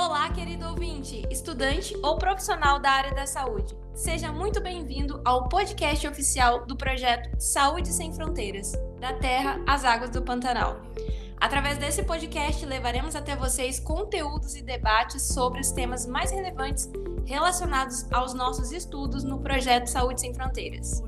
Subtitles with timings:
[0.00, 3.76] Olá, querido ouvinte, estudante ou profissional da área da saúde.
[3.92, 10.10] Seja muito bem-vindo ao podcast oficial do projeto Saúde Sem Fronteiras, da Terra às Águas
[10.10, 10.80] do Pantanal.
[11.36, 16.88] Através desse podcast, levaremos até vocês conteúdos e debates sobre os temas mais relevantes
[17.26, 21.02] relacionados aos nossos estudos no projeto Saúde Sem Fronteiras.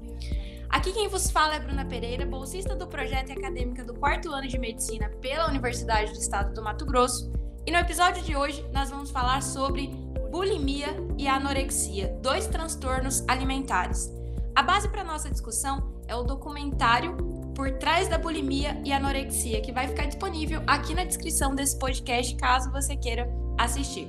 [0.69, 4.59] Aqui quem vos fala é Bruna Pereira, bolsista do projeto acadêmica do quarto ano de
[4.59, 7.31] medicina pela Universidade do Estado do Mato Grosso
[7.67, 9.89] e no episódio de hoje nós vamos falar sobre
[10.31, 14.11] bulimia e anorexia, dois transtornos alimentares.
[14.55, 17.17] A base para nossa discussão é o documentário
[17.55, 22.35] Por Trás da Bulimia e Anorexia, que vai ficar disponível aqui na descrição desse podcast,
[22.37, 24.09] caso você queira assistir.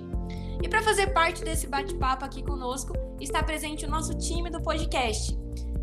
[0.62, 5.38] E para fazer parte desse bate-papo aqui conosco, está presente o nosso time do podcast.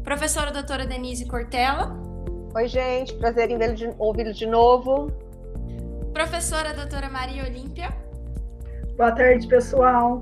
[0.04, 1.96] Professora doutora Denise Cortella.
[2.54, 3.58] Oi, gente, prazer em
[3.98, 5.12] ouvi-lo de novo.
[6.18, 7.96] Professora doutora Maria Olímpia.
[8.96, 10.20] Boa tarde, pessoal.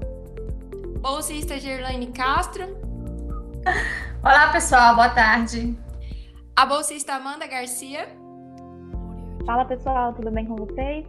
[1.00, 2.66] Bolsista Gerlaine Castro.
[4.22, 5.74] Olá, pessoal, boa tarde.
[6.54, 8.14] A bolsista Amanda Garcia.
[9.46, 11.06] Fala, pessoal, tudo bem com vocês?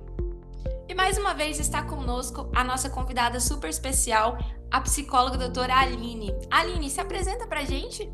[0.88, 4.38] E mais uma vez está conosco a nossa convidada super especial,
[4.72, 6.34] a psicóloga doutora Aline.
[6.50, 8.10] Aline, se apresenta pra gente.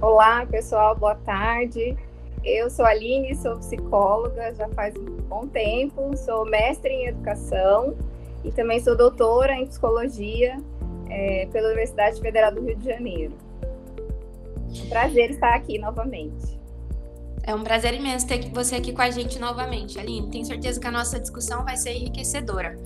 [0.00, 1.96] Olá, pessoal, boa tarde.
[2.44, 7.96] Eu sou a Aline, sou psicóloga já faz um bom tempo, sou mestre em educação
[8.44, 10.58] e também sou doutora em psicologia
[11.08, 13.32] é, pela Universidade Federal do Rio de Janeiro.
[14.68, 16.60] Um prazer estar aqui novamente.
[17.44, 20.30] É um prazer imenso ter você aqui com a gente novamente, Aline.
[20.30, 22.78] Tenho certeza que a nossa discussão vai ser enriquecedora.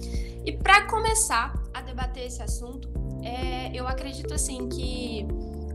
[0.45, 2.89] E para começar a debater esse assunto,
[3.25, 5.27] é, eu acredito assim que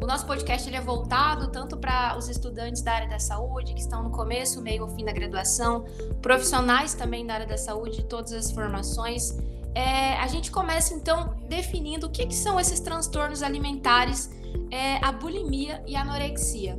[0.04, 3.80] o nosso podcast ele é voltado tanto para os estudantes da área da saúde, que
[3.80, 5.86] estão no começo, meio ou fim da graduação,
[6.22, 9.38] profissionais também da área da saúde, de todas as formações.
[9.74, 14.30] É, a gente começa então definindo o que, que são esses transtornos alimentares,
[14.70, 16.78] é, a bulimia e a anorexia.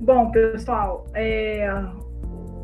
[0.00, 1.68] Bom, pessoal, é,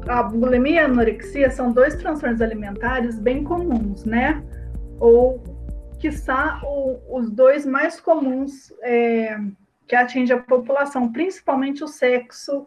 [0.09, 4.43] a bulimia e a anorexia são dois transtornos alimentares bem comuns, né?
[4.99, 5.43] Ou,
[5.99, 9.37] quiçá, o, os dois mais comuns é,
[9.93, 12.67] que atinge a população, principalmente o sexo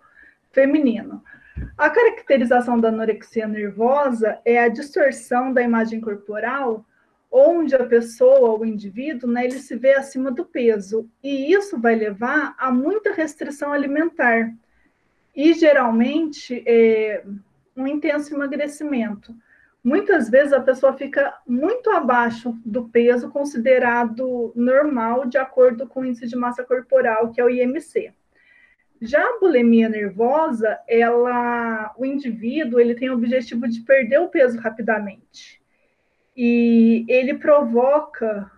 [0.52, 1.24] feminino.
[1.75, 6.86] A caracterização da anorexia nervosa é a distorção da imagem corporal,
[7.31, 11.96] onde a pessoa, o indivíduo, né, ele se vê acima do peso, e isso vai
[11.96, 14.53] levar a muita restrição alimentar
[15.36, 17.24] e geralmente é,
[17.75, 19.36] um intenso emagrecimento.
[19.85, 26.06] Muitas vezes a pessoa fica muito abaixo do peso considerado normal de acordo com o
[26.06, 28.12] índice de massa corporal, que é o IMC.
[29.00, 34.59] Já a bulimia nervosa, ela, o indivíduo, ele tem o objetivo de perder o peso
[34.59, 35.62] rapidamente.
[36.35, 38.50] E ele provoca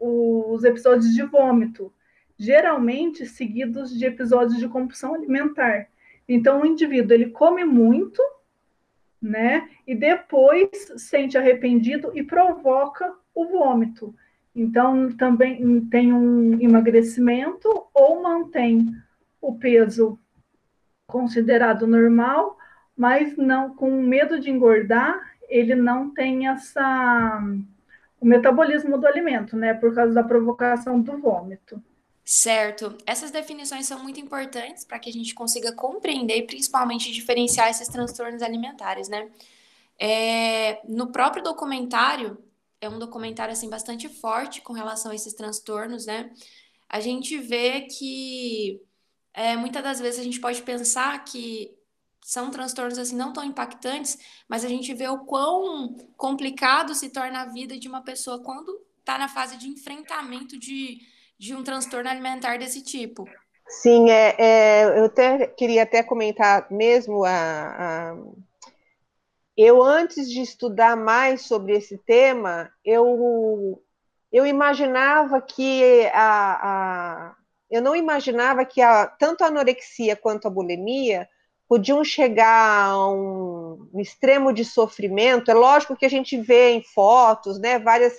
[0.00, 1.92] os episódios de vômito,
[2.38, 5.88] geralmente seguidos de episódios de compulsão alimentar.
[6.26, 8.22] Então, o indivíduo, ele come muito,
[9.22, 9.68] né?
[9.86, 14.14] E depois sente arrependido e provoca o vômito.
[14.54, 18.94] Então, também tem um emagrecimento ou mantém
[19.40, 20.18] o peso
[21.06, 22.58] considerado normal,
[22.96, 27.40] mas não com medo de engordar, ele não tem essa
[28.20, 31.82] o metabolismo do alimento, né, por causa da provocação do vômito.
[32.24, 32.96] Certo.
[33.04, 37.88] Essas definições são muito importantes para que a gente consiga compreender e principalmente diferenciar esses
[37.88, 39.30] transtornos alimentares, né?
[39.98, 42.38] É, no próprio documentário,
[42.80, 46.32] é um documentário assim bastante forte com relação a esses transtornos, né?
[46.88, 48.80] A gente vê que
[49.34, 51.74] é, muitas das vezes a gente pode pensar que
[52.20, 54.18] são transtornos assim não tão impactantes,
[54.48, 58.80] mas a gente vê o quão complicado se torna a vida de uma pessoa quando
[59.00, 61.00] está na fase de enfrentamento de
[61.38, 63.28] de um transtorno alimentar desse tipo.
[63.66, 68.16] Sim, é, é eu até, queria até comentar mesmo a, a,
[69.56, 73.82] eu antes de estudar mais sobre esse tema, eu
[74.30, 77.36] eu imaginava que a, a
[77.70, 81.28] eu não imaginava que a, tanto a anorexia quanto a bulimia
[81.66, 85.50] podiam chegar a um, um extremo de sofrimento.
[85.50, 88.12] É lógico que a gente vê em fotos, né, várias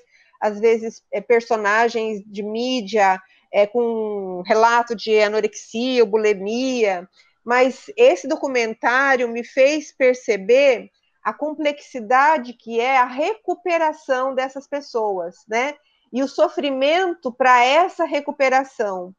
[0.43, 3.17] às vezes, é, personagens de mídia
[3.49, 7.07] é, com relato de anorexia bulimia,
[7.45, 10.89] mas esse documentário me fez perceber
[11.23, 15.75] a complexidade que é a recuperação dessas pessoas, né?
[16.11, 19.15] E o sofrimento para essa recuperação,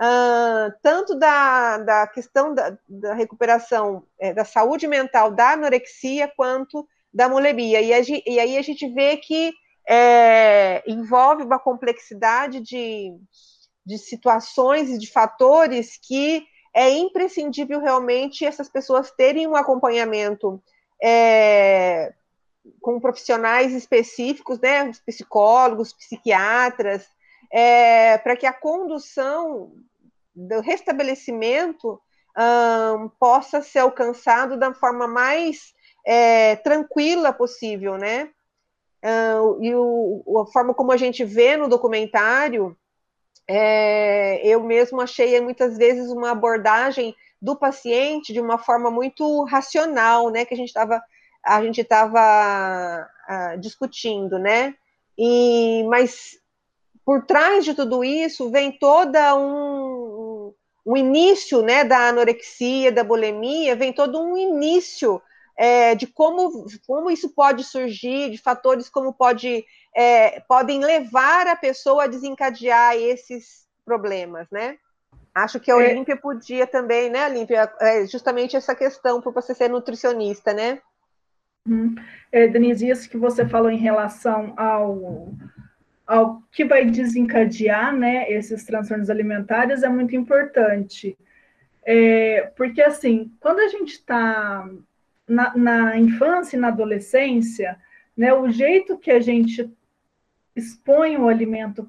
[0.00, 6.86] uh, tanto da, da questão da, da recuperação é, da saúde mental da anorexia, quanto
[7.12, 7.80] da bulimia.
[7.80, 9.52] E, e aí a gente vê que
[9.88, 13.16] é, envolve uma complexidade de,
[13.86, 20.62] de situações e de fatores que é imprescindível realmente essas pessoas terem um acompanhamento
[21.02, 22.12] é,
[22.82, 27.06] com profissionais específicos, né, psicólogos, psiquiatras,
[27.50, 29.72] é, para que a condução
[30.34, 32.00] do restabelecimento
[32.36, 35.72] um, possa ser alcançado da forma mais
[36.06, 38.30] é, tranquila possível, né?
[39.02, 42.76] Uh, e o, a forma como a gente vê no documentário,
[43.48, 50.28] é, eu mesmo achei muitas vezes uma abordagem do paciente de uma forma muito racional,
[50.30, 50.44] né?
[50.44, 51.02] Que a gente estava
[51.42, 54.74] a gente estava uh, discutindo, né?
[55.16, 56.38] E mas
[57.04, 60.52] por trás de tudo isso vem toda um,
[60.84, 61.84] um início, né?
[61.84, 65.22] Da anorexia, da bulimia, vem todo um início
[65.58, 69.64] é, de como, como isso pode surgir, de fatores como pode,
[69.94, 74.78] é, podem levar a pessoa a desencadear esses problemas, né?
[75.34, 75.90] Acho que a é.
[75.90, 80.78] Olímpia podia também, né, Olímpia, é justamente essa questão para você ser nutricionista, né?
[81.68, 81.96] Hum.
[82.30, 85.32] É, Denise, isso que você falou em relação ao,
[86.06, 91.18] ao que vai desencadear né, esses transtornos alimentares é muito importante.
[91.84, 94.68] É, porque, assim, quando a gente está
[95.28, 97.78] na, na infância e na adolescência,
[98.16, 99.70] né, o jeito que a gente
[100.56, 101.88] expõe o alimento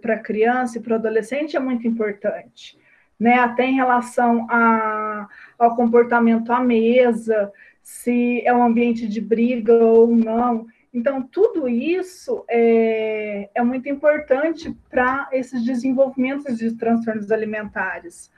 [0.00, 2.76] para a criança e para o adolescente é muito importante,
[3.18, 3.34] né?
[3.34, 10.08] Até em relação a, ao comportamento à mesa, se é um ambiente de briga ou
[10.08, 10.66] não.
[10.92, 18.28] Então, tudo isso é, é muito importante para esses desenvolvimentos de transtornos alimentares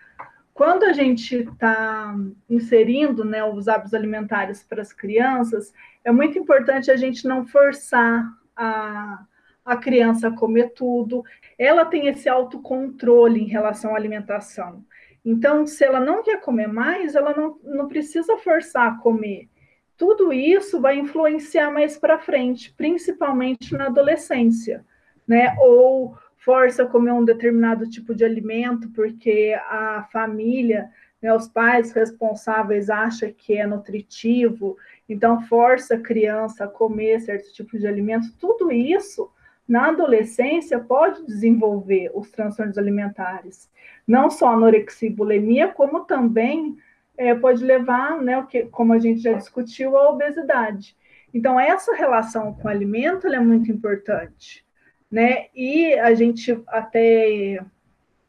[0.63, 2.15] quando a gente está
[2.49, 5.75] inserindo né, os hábitos alimentares para as crianças,
[6.05, 9.25] é muito importante a gente não forçar a,
[9.65, 11.25] a criança a comer tudo.
[11.59, 14.85] Ela tem esse autocontrole em relação à alimentação.
[15.25, 19.49] Então, se ela não quer comer mais, ela não, não precisa forçar a comer.
[19.97, 24.87] Tudo isso vai influenciar mais para frente, principalmente na adolescência,
[25.27, 25.57] né?
[25.59, 30.91] Ou força a comer um determinado tipo de alimento porque a família,
[31.21, 34.77] né, os pais responsáveis acham que é nutritivo,
[35.09, 38.35] então força a criança a comer certo tipo de alimento.
[38.39, 39.31] Tudo isso
[39.69, 43.71] na adolescência pode desenvolver os transtornos alimentares,
[44.07, 46.77] não só anorexia e bulimia, como também
[47.17, 50.97] é, pode levar, né, o que, como a gente já discutiu, a obesidade.
[51.33, 54.67] Então, essa relação com o alimento é muito importante
[55.13, 55.49] né?
[55.55, 57.63] E a gente até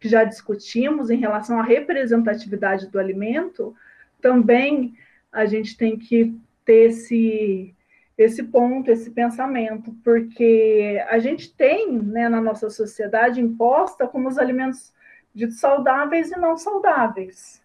[0.01, 3.73] já discutimos em relação à representatividade do alimento,
[4.21, 4.93] também
[5.31, 7.73] a gente tem que ter esse,
[8.17, 14.37] esse ponto, esse pensamento, porque a gente tem né, na nossa sociedade imposta como os
[14.37, 14.93] alimentos
[15.33, 17.63] ditos saudáveis e não saudáveis,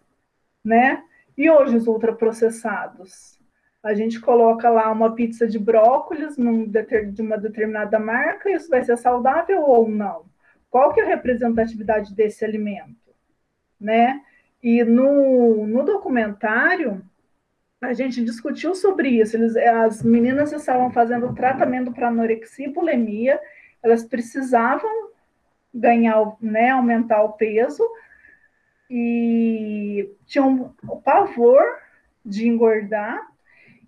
[0.63, 1.03] né?
[1.37, 3.38] E hoje os ultraprocessados,
[3.83, 8.83] a gente coloca lá uma pizza de brócolis num, de uma determinada marca, isso vai
[8.83, 10.25] ser saudável ou não?
[10.69, 12.95] Qual que é a representatividade desse alimento?
[13.79, 14.21] Né?
[14.61, 17.01] E no, no documentário,
[17.81, 19.37] a gente discutiu sobre isso.
[19.37, 23.39] Eles, as meninas estavam fazendo tratamento para anorexia e bulimia,
[23.81, 25.09] elas precisavam
[25.73, 27.87] ganhar, né, aumentar o peso,
[28.89, 31.61] e tinham o pavor
[32.25, 33.25] de engordar,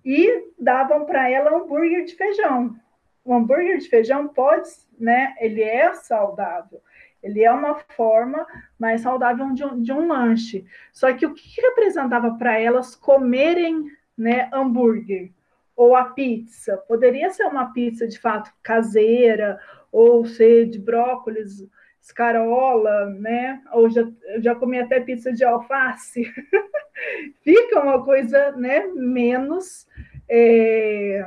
[0.04, 2.76] e davam para ela hambúrguer de feijão.
[3.24, 5.36] O hambúrguer de feijão pode, né?
[5.40, 6.82] Ele é saudável.
[7.22, 8.46] Ele é uma forma
[8.80, 10.66] mais saudável de um, de um lanche.
[10.92, 13.86] Só que o que representava para elas comerem,
[14.18, 15.32] né, hambúrguer
[15.76, 16.78] ou a pizza?
[16.88, 19.60] Poderia ser uma pizza de fato caseira
[19.92, 21.68] ou ser de brócolis,
[22.02, 23.62] escarola, né?
[23.74, 24.08] Ou já,
[24.40, 26.24] já comi até pizza de alface.
[27.44, 29.88] Fica uma coisa, né, menos
[30.30, 31.26] é,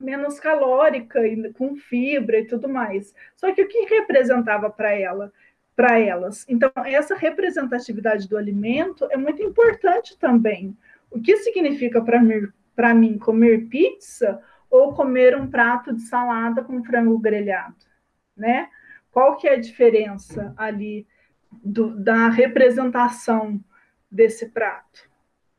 [0.00, 3.14] menos calórica e com fibra e tudo mais.
[3.36, 5.32] Só que o que representava para ela?
[5.74, 6.44] Para elas.
[6.48, 10.76] Então, essa representatividade do alimento é muito importante também.
[11.10, 12.48] O que significa para mim,
[12.96, 14.40] mim comer pizza
[14.70, 17.76] ou comer um prato de salada com frango grelhado,
[18.36, 18.68] né?
[19.10, 21.06] Qual que é a diferença ali
[21.50, 23.60] do, da representação
[24.10, 25.08] desse prato,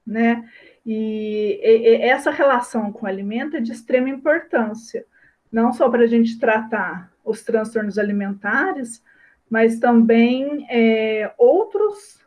[0.06, 0.48] né?
[0.86, 5.06] E, e, e essa relação com o alimento é de extrema importância,
[5.52, 9.04] não só para a gente tratar os transtornos alimentares,
[9.50, 12.24] mas também é, outros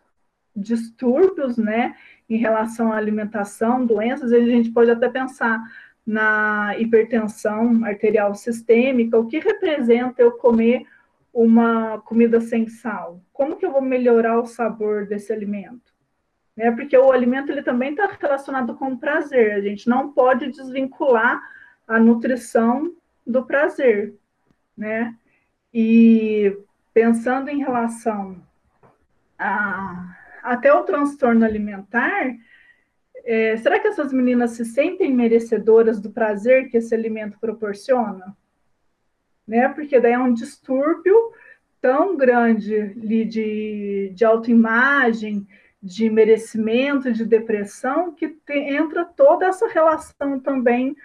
[0.54, 1.96] distúrbios, né,
[2.28, 5.60] em relação à alimentação, doenças, a gente pode até pensar
[6.04, 10.84] na hipertensão arterial sistêmica, o que representa eu comer
[11.32, 13.20] uma comida sem sal?
[13.32, 15.92] Como que eu vou melhorar o sabor desse alimento?
[16.56, 16.70] Né?
[16.70, 19.54] Porque o alimento ele também está relacionado com o prazer.
[19.54, 21.40] A gente não pode desvincular
[21.86, 22.94] a nutrição
[23.26, 24.14] do prazer,
[24.76, 25.14] né?
[25.72, 26.56] E
[26.92, 28.36] pensando em relação
[29.38, 32.34] a até o transtorno alimentar,
[33.24, 38.36] é, será que essas meninas se sentem merecedoras do prazer que esse alimento proporciona?
[39.46, 39.68] Né?
[39.68, 41.32] Porque daí é um distúrbio
[41.80, 45.46] tão grande de, de autoimagem,
[45.82, 50.96] de merecimento, de depressão, que te, entra toda essa relação também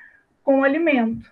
[0.43, 1.31] com o alimento,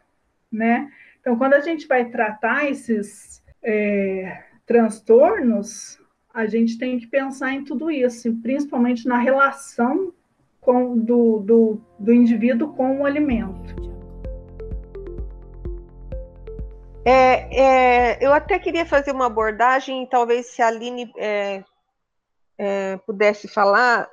[0.51, 0.91] né?
[1.21, 5.99] Então, quando a gente vai tratar esses é, transtornos,
[6.33, 10.11] a gente tem que pensar em tudo isso, principalmente na relação
[10.59, 13.75] com, do, do, do indivíduo com o alimento.
[17.07, 21.63] É, é, eu até queria fazer uma abordagem, talvez se a Aline é,
[22.57, 24.09] é, pudesse falar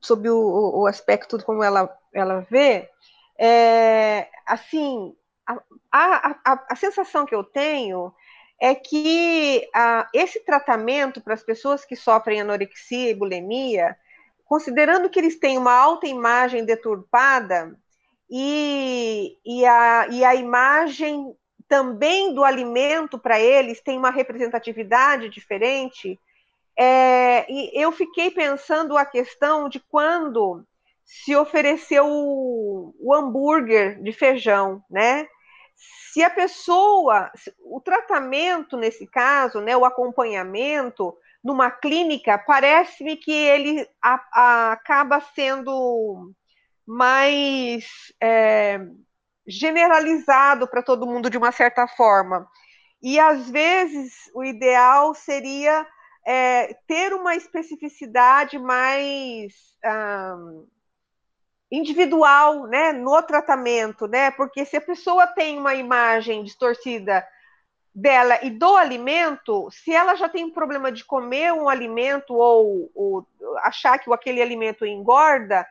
[0.00, 2.88] sobre o, o, aspecto como ela, ela vê.
[3.38, 5.14] É, assim,
[5.46, 5.58] a,
[5.92, 8.10] a, a, a, sensação que eu tenho
[8.58, 9.68] é que
[10.14, 13.94] esse tratamento para as pessoas que sofrem anorexia e bulimia,
[14.46, 17.76] considerando que eles têm uma alta imagem deturpada
[18.30, 21.36] e, e, a, e a imagem
[21.72, 26.20] também do alimento para eles tem uma representatividade diferente,
[26.78, 30.66] é, e eu fiquei pensando a questão de quando
[31.02, 35.26] se ofereceu o, o hambúrguer de feijão, né?
[36.12, 37.32] Se a pessoa,
[37.64, 45.22] o tratamento nesse caso, né, o acompanhamento, numa clínica, parece-me que ele a, a, acaba
[45.34, 46.34] sendo
[46.86, 48.78] mais é,
[49.46, 52.48] generalizado para todo mundo de uma certa forma.
[53.02, 55.86] E às vezes o ideal seria
[56.26, 59.52] é, ter uma especificidade mais
[61.70, 64.30] individual, né, no tratamento, né?
[64.30, 67.26] Porque se a pessoa tem uma imagem distorcida
[67.94, 72.90] dela e do alimento, se ela já tem um problema de comer um alimento ou,
[72.94, 73.26] ou
[73.62, 75.66] achar que aquele alimento engorda,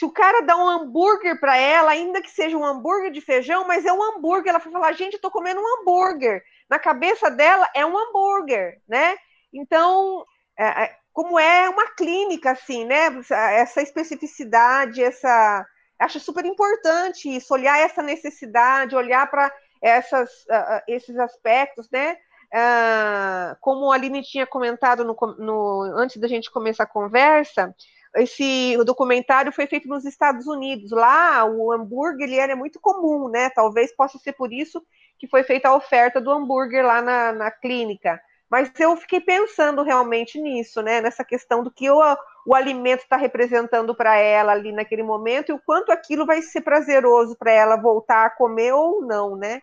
[0.00, 3.66] se o cara dá um hambúrguer para ela, ainda que seja um hambúrguer de feijão,
[3.66, 6.42] mas é um hambúrguer, ela vai falar, gente, eu tô comendo um hambúrguer.
[6.70, 9.14] Na cabeça dela é um hambúrguer, né?
[9.52, 10.24] Então,
[10.58, 13.08] é, é como é uma clínica, assim, né?
[13.52, 15.66] Essa especificidade, essa.
[15.98, 22.16] Acho super importante isso, olhar essa necessidade, olhar para uh, esses aspectos, né?
[22.54, 27.74] Uh, como a Aline tinha comentado no, no, antes da gente começar a conversa,
[28.16, 30.90] esse documentário foi feito nos Estados Unidos.
[30.90, 33.50] Lá, o hambúrguer ele era muito comum, né?
[33.50, 34.82] Talvez possa ser por isso
[35.18, 38.20] que foi feita a oferta do hambúrguer lá na, na clínica.
[38.50, 41.00] Mas eu fiquei pensando realmente nisso, né?
[41.00, 42.00] Nessa questão do que o,
[42.46, 46.62] o alimento está representando para ela ali naquele momento e o quanto aquilo vai ser
[46.62, 49.60] prazeroso para ela voltar a comer ou não, né?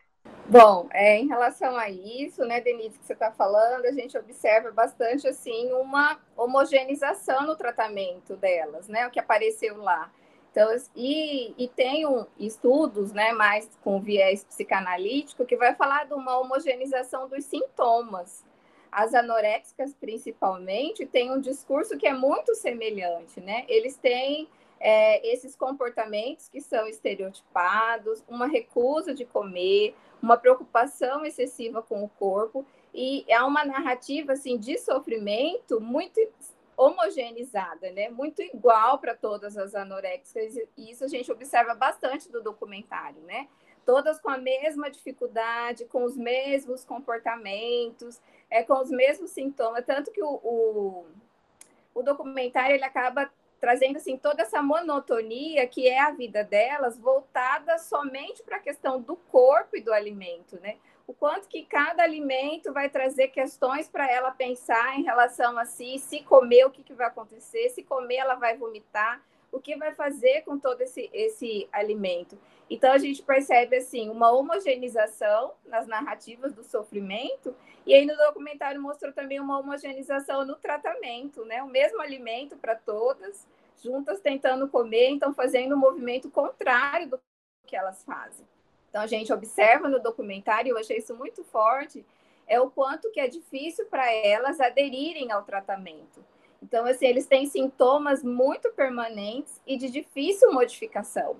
[0.49, 4.71] Bom, é, em relação a isso, né, Denise, que você está falando, a gente observa
[4.71, 9.05] bastante assim uma homogeneização no tratamento delas, né?
[9.05, 10.09] O que apareceu lá.
[10.49, 16.13] Então, e, e tem um, estudos, né, mais com viés psicanalítico, que vai falar de
[16.13, 18.45] uma homogeneização dos sintomas.
[18.89, 23.65] As anoréxicas, principalmente, têm um discurso que é muito semelhante, né?
[23.67, 24.47] Eles têm
[24.79, 32.09] é, esses comportamentos que são estereotipados, uma recusa de comer, uma preocupação excessiva com o
[32.09, 36.19] corpo e é uma narrativa assim de sofrimento muito
[36.75, 38.09] homogeneizada, né?
[38.09, 43.47] Muito igual para todas as anoréxicas e isso a gente observa bastante do documentário, né?
[43.85, 50.11] Todas com a mesma dificuldade, com os mesmos comportamentos, é com os mesmos sintomas, tanto
[50.11, 51.05] que o, o,
[51.95, 57.77] o documentário ele acaba trazendo assim toda essa monotonia que é a vida delas voltada
[57.77, 60.77] somente para a questão do corpo e do alimento, né?
[61.05, 65.97] O quanto que cada alimento vai trazer questões para ela pensar em relação a si,
[65.99, 69.93] se comer o que, que vai acontecer, se comer ela vai vomitar, o que vai
[69.93, 72.37] fazer com todo esse, esse alimento.
[72.69, 78.81] Então a gente percebe assim uma homogeneização nas narrativas do sofrimento e aí no documentário
[78.81, 81.63] mostrou também uma homogeneização no tratamento, né?
[81.63, 83.47] O mesmo alimento para todas,
[83.81, 87.19] juntas tentando comer, então fazendo um movimento contrário do
[87.65, 88.45] que elas fazem.
[88.89, 92.05] Então a gente observa no documentário, eu achei isso muito forte,
[92.47, 96.23] é o quanto que é difícil para elas aderirem ao tratamento.
[96.61, 101.37] Então, assim, eles têm sintomas muito permanentes e de difícil modificação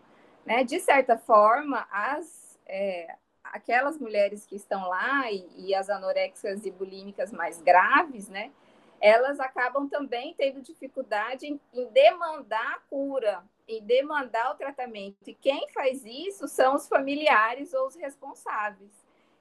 [0.48, 0.64] né?
[0.64, 6.72] De certa forma, as é, aquelas mulheres que estão lá e, e as anoréxicas e
[6.72, 8.52] bulímicas mais graves, né?
[9.00, 15.18] Elas acabam também tendo dificuldade em, em demandar a cura, em demandar o tratamento.
[15.28, 18.92] E quem faz isso são os familiares ou os responsáveis.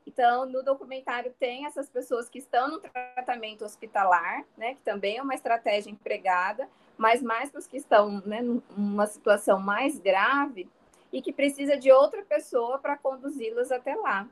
[0.07, 5.23] Então, no documentário tem essas pessoas que estão no tratamento hospitalar, né, que também é
[5.23, 10.69] uma estratégia empregada, mas mais para os que estão né, numa situação mais grave
[11.13, 14.29] e que precisa de outra pessoa para conduzi-las até lá.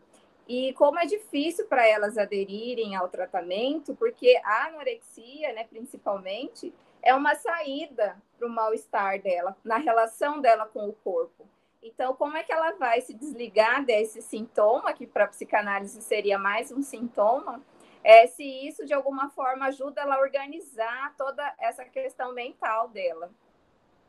[0.47, 7.15] E como é difícil para elas aderirem ao tratamento, porque a anorexia, né, principalmente, é
[7.15, 11.47] uma saída para o mal-estar dela, na relação dela com o corpo.
[11.85, 16.73] Então, como é que ela vai se desligar desse sintoma, que para psicanálise seria mais
[16.73, 17.63] um sintoma,
[18.03, 23.31] é, se isso de alguma forma ajuda ela a organizar toda essa questão mental dela,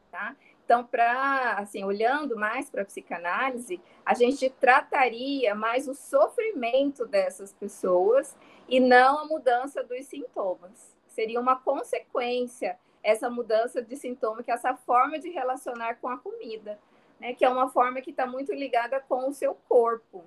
[0.10, 0.38] tá?
[0.64, 7.52] Então, para assim, olhando mais para a psicanálise, a gente trataria mais o sofrimento dessas
[7.52, 8.38] pessoas
[8.70, 10.96] e não a mudança dos sintomas.
[11.08, 16.18] Seria uma consequência essa mudança de sintoma, que é essa forma de relacionar com a
[16.18, 16.80] comida
[17.20, 20.24] né, que é uma forma que está muito ligada com o seu corpo,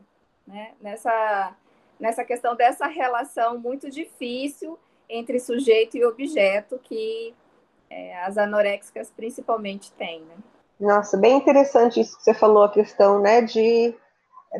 [0.47, 1.55] né, nessa,
[1.99, 4.79] nessa questão dessa relação muito difícil
[5.09, 7.35] entre sujeito e objeto que
[7.91, 10.21] é, as anoréxicas principalmente têm.
[10.21, 10.37] Né?
[10.81, 13.95] Nossa, bem interessante isso que você falou, a questão né, de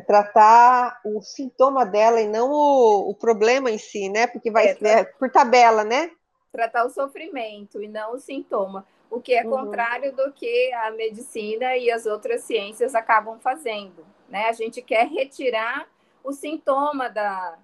[0.05, 4.27] tratar o sintoma dela e não o, o problema em si, né?
[4.27, 6.11] Porque vai é, é, por tabela, né?
[6.51, 9.49] Tratar o sofrimento e não o sintoma o que é uhum.
[9.49, 14.05] contrário do que a medicina e as outras ciências acabam fazendo.
[14.27, 14.45] Né?
[14.45, 15.87] A gente quer retirar
[16.23, 17.57] o sintoma da,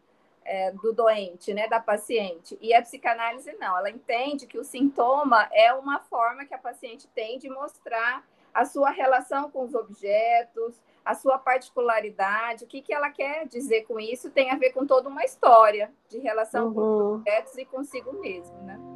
[0.43, 2.57] é, do doente, né, da paciente.
[2.61, 7.07] E a psicanálise não, ela entende que o sintoma é uma forma que a paciente
[7.13, 12.93] tem de mostrar a sua relação com os objetos, a sua particularidade, o que, que
[12.93, 16.73] ela quer dizer com isso tem a ver com toda uma história de relação uhum.
[16.73, 17.15] com os uhum.
[17.15, 18.94] objetos e consigo mesmo, né?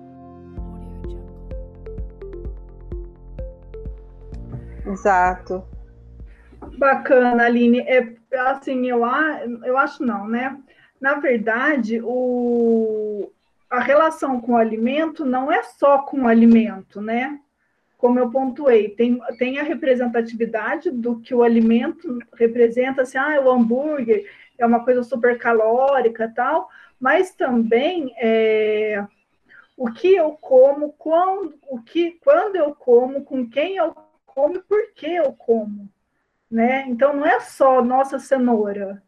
[4.89, 5.63] Exato.
[6.77, 7.79] Bacana, Aline.
[7.81, 8.15] É,
[8.47, 9.01] assim, eu,
[9.63, 10.57] eu acho não, né?
[10.99, 13.31] Na verdade, o,
[13.69, 17.39] a relação com o alimento não é só com o alimento, né?
[17.97, 23.51] Como eu pontuei, tem, tem a representatividade do que o alimento representa, assim, ah, o
[23.51, 24.25] hambúrguer
[24.57, 29.05] é uma coisa super calórica tal, mas também é,
[29.77, 33.93] o que eu como, quando, o que, quando eu como, com quem eu
[34.39, 35.89] como e por que eu como.
[36.49, 36.85] Né?
[36.87, 39.03] Então, não é só nossa cenoura.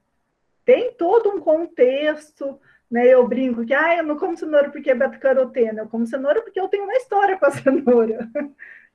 [0.65, 2.59] Tem todo um contexto.
[2.89, 3.07] Né?
[3.07, 6.59] Eu brinco que ah, eu não como cenoura porque é beta-caroteno, eu como cenoura porque
[6.59, 8.29] eu tenho uma história com a cenoura.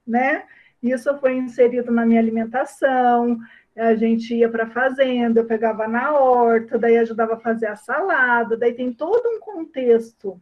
[0.07, 0.45] né?
[0.83, 3.39] Isso foi inserido na minha alimentação.
[3.75, 7.77] A gente ia para a fazenda, eu pegava na horta, daí ajudava a fazer a
[7.77, 10.41] salada, daí tem todo um contexto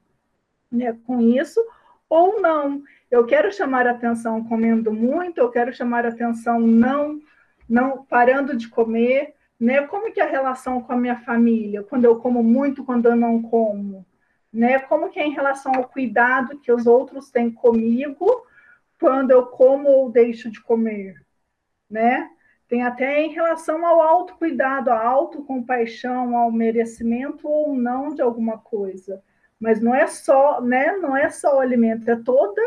[0.70, 1.64] né, com isso,
[2.08, 2.82] ou não.
[3.14, 7.20] Eu quero chamar atenção comendo muito, eu quero chamar atenção não
[7.68, 9.86] não parando de comer, né?
[9.86, 13.14] Como que é a relação com a minha família, quando eu como muito, quando eu
[13.14, 14.04] não como,
[14.52, 14.80] né?
[14.80, 18.26] Como que é em relação ao cuidado que os outros têm comigo
[18.98, 21.14] quando eu como ou deixo de comer,
[21.88, 22.28] né?
[22.66, 29.22] Tem até em relação ao autocuidado, à autocompaixão, ao merecimento ou não de alguma coisa.
[29.60, 30.96] Mas não é só, né?
[30.96, 32.60] Não é só o alimento, é toda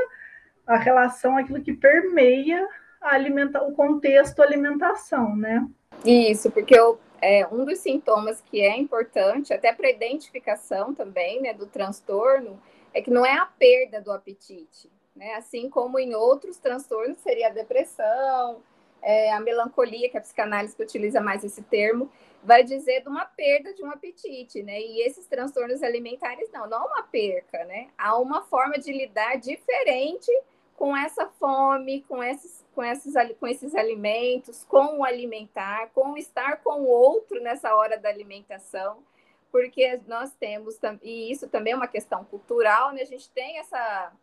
[0.68, 2.68] a relação, aquilo que permeia
[3.02, 5.66] alimenta o contexto alimentação, né?
[6.04, 11.54] Isso, porque eu, é, um dos sintomas que é importante, até para identificação também, né,
[11.54, 12.62] do transtorno,
[12.94, 15.36] é que não é a perda do apetite, né?
[15.36, 18.62] Assim como em outros transtornos seria a depressão,
[19.02, 22.12] é, a melancolia, que é a psicanálise que utiliza mais esse termo,
[22.44, 24.80] vai dizer de uma perda de um apetite, né?
[24.80, 27.90] E esses transtornos alimentares não, não há uma perca, né?
[27.98, 30.32] Há uma forma de lidar diferente
[30.78, 36.62] com essa fome, com esses, com, esses, com esses alimentos, com o alimentar, com estar
[36.62, 39.00] com o outro nessa hora da alimentação,
[39.52, 43.02] porque nós temos, e isso também é uma questão cultural, né?
[43.02, 44.14] A gente tem essa,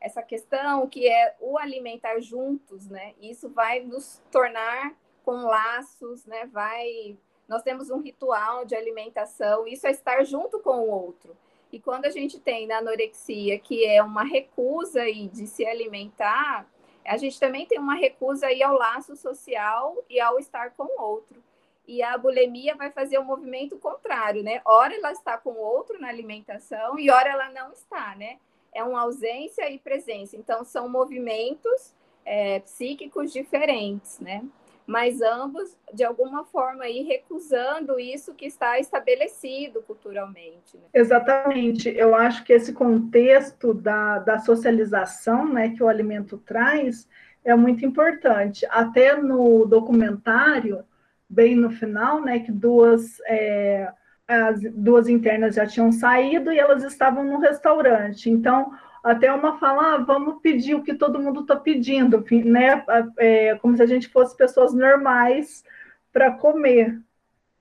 [0.00, 3.14] essa questão que é o alimentar juntos, né?
[3.20, 6.46] Isso vai nos tornar com laços, né?
[6.46, 11.36] Vai, nós temos um ritual de alimentação, isso é estar junto com o outro.
[11.72, 16.66] E quando a gente tem na anorexia, que é uma recusa aí de se alimentar,
[17.04, 21.02] a gente também tem uma recusa aí ao laço social e ao estar com o
[21.02, 21.42] outro.
[21.86, 24.60] E a bulimia vai fazer o um movimento contrário, né?
[24.64, 28.38] Ora ela está com o outro na alimentação e ora ela não está, né?
[28.72, 30.36] É uma ausência e presença.
[30.36, 31.94] Então, são movimentos
[32.26, 34.44] é, psíquicos diferentes, né?
[34.88, 40.78] Mas ambos, de alguma forma, aí, recusando isso que está estabelecido culturalmente.
[40.78, 40.84] Né?
[40.94, 41.90] Exatamente.
[41.90, 47.06] Eu acho que esse contexto da, da socialização né, que o alimento traz
[47.44, 48.64] é muito importante.
[48.70, 50.82] Até no documentário,
[51.28, 53.92] bem no final, né, que duas, é,
[54.26, 58.30] as duas internas já tinham saído e elas estavam no restaurante.
[58.30, 58.72] Então,
[59.02, 62.84] até uma fala, ah, vamos pedir o que todo mundo está pedindo, né?
[63.18, 65.64] É, como se a gente fosse pessoas normais
[66.12, 67.00] para comer.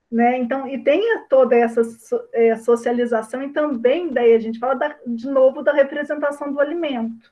[0.10, 0.38] Né?
[0.38, 1.82] Então, e tem toda essa
[2.34, 7.32] é, socialização, e também daí a gente fala da, de novo da representação do alimento.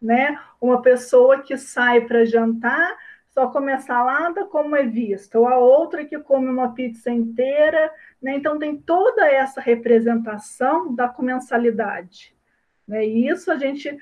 [0.00, 0.38] Né?
[0.60, 2.96] Uma pessoa que sai para jantar
[3.34, 7.90] só come salada como é visto, ou a outra que come uma pizza inteira,
[8.22, 8.36] né?
[8.36, 12.33] Então tem toda essa representação da comensalidade.
[12.86, 13.06] Né?
[13.06, 13.96] E isso a gente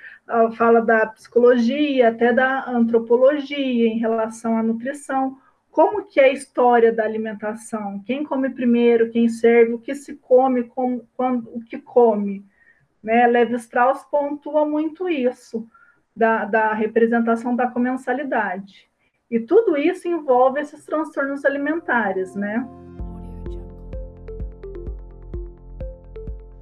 [0.57, 5.39] fala da psicologia, até da antropologia em relação à nutrição.
[5.71, 8.03] Como que é a história da alimentação?
[8.05, 12.45] Quem come primeiro, quem serve, o que se come, como, quando, o que come.
[13.03, 13.27] Né?
[13.27, 15.67] Levi Strauss pontua muito isso,
[16.15, 18.91] da, da representação da comensalidade.
[19.31, 22.69] E tudo isso envolve esses transtornos alimentares, né?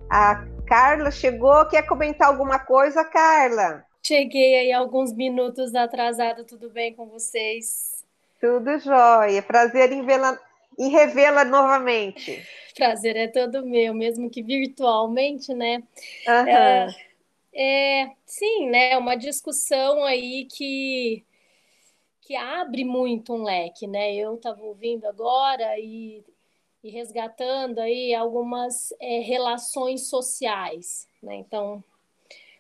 [0.09, 3.85] A Carla chegou, quer comentar alguma coisa, Carla?
[4.00, 8.04] Cheguei aí alguns minutos atrasada, tudo bem com vocês?
[8.40, 10.38] Tudo jóia, prazer em vê-la,
[10.78, 12.40] em revê-la novamente.
[12.76, 15.83] Prazer é todo meu, mesmo que virtualmente, né?
[16.28, 16.48] Uhum.
[16.48, 16.88] É,
[17.52, 18.96] é, sim, né?
[18.96, 21.24] Uma discussão aí que
[22.20, 24.14] que abre muito um leque, né?
[24.14, 26.22] Eu estava ouvindo agora e
[26.83, 31.37] e resgatando aí algumas é, relações sociais, né?
[31.37, 31.85] Então,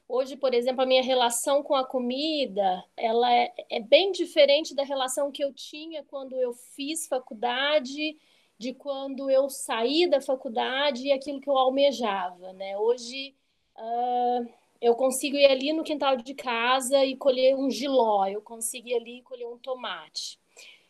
[0.08, 4.82] hoje, por exemplo, a minha relação com a comida, ela é, é bem diferente da
[4.82, 8.16] relação que eu tinha quando eu fiz faculdade,
[8.58, 12.76] de quando eu saí da faculdade e aquilo que eu almejava, né?
[12.76, 13.34] Hoje
[13.74, 14.46] uh,
[14.82, 18.96] eu consigo ir ali no quintal de casa e colher um giló, eu consigo ir
[18.96, 20.38] ali e colher um tomate.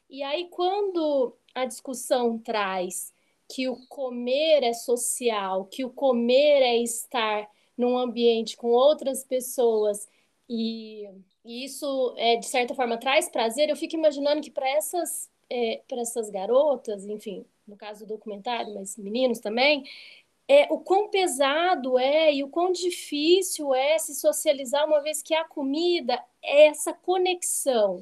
[0.08, 3.12] E aí, quando a discussão traz
[3.50, 10.08] que o comer é social, que o comer é estar num ambiente com outras pessoas
[10.48, 11.08] e,
[11.44, 13.68] e isso é de certa forma traz prazer.
[13.68, 18.72] Eu fico imaginando que para essas é, para essas garotas, enfim, no caso do documentário,
[18.74, 19.84] mas meninos também,
[20.46, 25.34] é, o quão pesado é e o quão difícil é se socializar, uma vez que
[25.34, 28.00] a comida é essa conexão,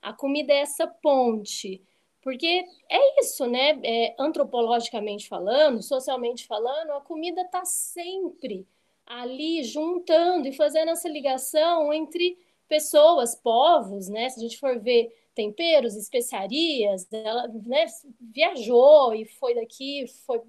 [0.00, 1.82] a comida é essa ponte.
[2.26, 3.80] Porque é isso, né?
[3.84, 8.66] É, antropologicamente falando, socialmente falando, a comida está sempre
[9.06, 12.36] ali juntando e fazendo essa ligação entre
[12.66, 14.28] pessoas, povos, né?
[14.28, 17.86] Se a gente for ver temperos, especiarias, ela né,
[18.20, 20.40] viajou e foi daqui, foi,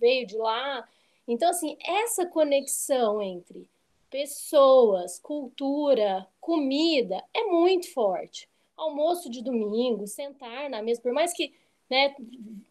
[0.00, 0.88] veio de lá.
[1.28, 3.68] Então, assim, essa conexão entre
[4.08, 11.52] pessoas, cultura, comida é muito forte almoço de domingo, sentar na mesa, por mais que
[11.88, 12.14] né,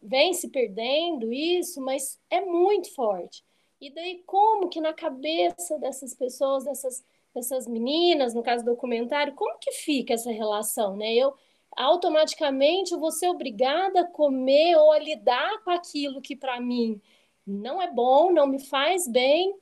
[0.02, 3.44] vem se perdendo isso, mas é muito forte.
[3.80, 9.34] E daí, como que na cabeça dessas pessoas, dessas, dessas meninas, no caso do documentário,
[9.34, 11.12] como que fica essa relação, né?
[11.14, 11.34] Eu
[11.76, 17.00] automaticamente vou ser obrigada a comer ou a lidar com aquilo que para mim
[17.46, 19.54] não é bom, não me faz bem,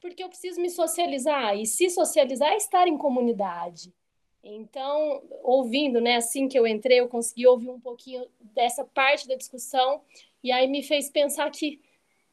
[0.00, 1.56] porque eu preciso me socializar.
[1.56, 3.92] E se socializar é estar em comunidade.
[4.42, 9.34] Então, ouvindo, né, assim que eu entrei, eu consegui ouvir um pouquinho dessa parte da
[9.34, 10.02] discussão
[10.42, 11.80] e aí me fez pensar que,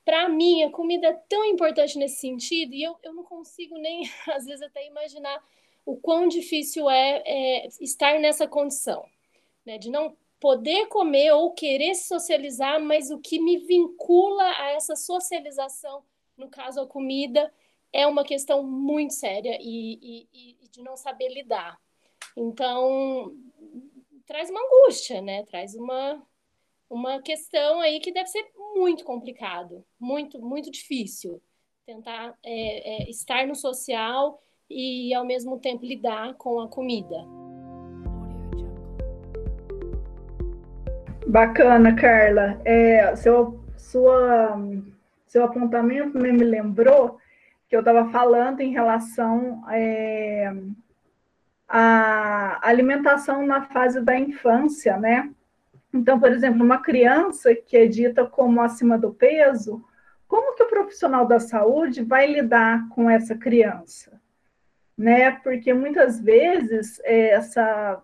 [0.05, 4.03] para mim, a comida é tão importante nesse sentido e eu, eu não consigo nem,
[4.27, 5.43] às vezes, até imaginar
[5.85, 9.05] o quão difícil é, é estar nessa condição,
[9.65, 14.71] né, de não poder comer ou querer se socializar, mas o que me vincula a
[14.71, 16.03] essa socialização,
[16.37, 17.51] no caso a comida,
[17.91, 21.79] é uma questão muito séria e, e, e de não saber lidar.
[22.39, 23.33] Então,
[24.27, 25.43] traz uma angústia, né?
[25.45, 26.21] Traz uma,
[26.87, 28.45] uma questão aí que deve ser
[28.75, 31.41] muito complicado, muito, muito difícil.
[31.83, 37.25] Tentar é, é, estar no social e, ao mesmo tempo, lidar com a comida.
[41.25, 42.61] Bacana, Carla.
[42.63, 44.59] É, seu, sua,
[45.25, 47.17] seu apontamento me lembrou
[47.67, 50.53] que eu estava falando em relação é,
[51.67, 55.29] a alimentação na fase da infância, né?
[55.93, 59.83] Então, por exemplo, uma criança que é dita como acima do peso,
[60.27, 64.19] como que o profissional da saúde vai lidar com essa criança?
[64.97, 65.31] Né?
[65.31, 68.01] Porque muitas vezes é, essa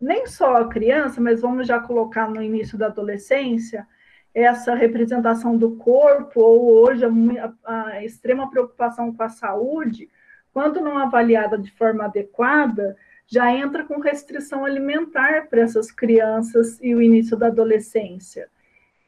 [0.00, 3.86] nem só a criança, mas vamos já colocar no início da adolescência,
[4.34, 10.10] essa representação do corpo, ou hoje a, a extrema preocupação com a saúde,
[10.52, 16.94] quando não avaliada de forma adequada, já entra com restrição alimentar para essas crianças e
[16.94, 18.48] o início da adolescência.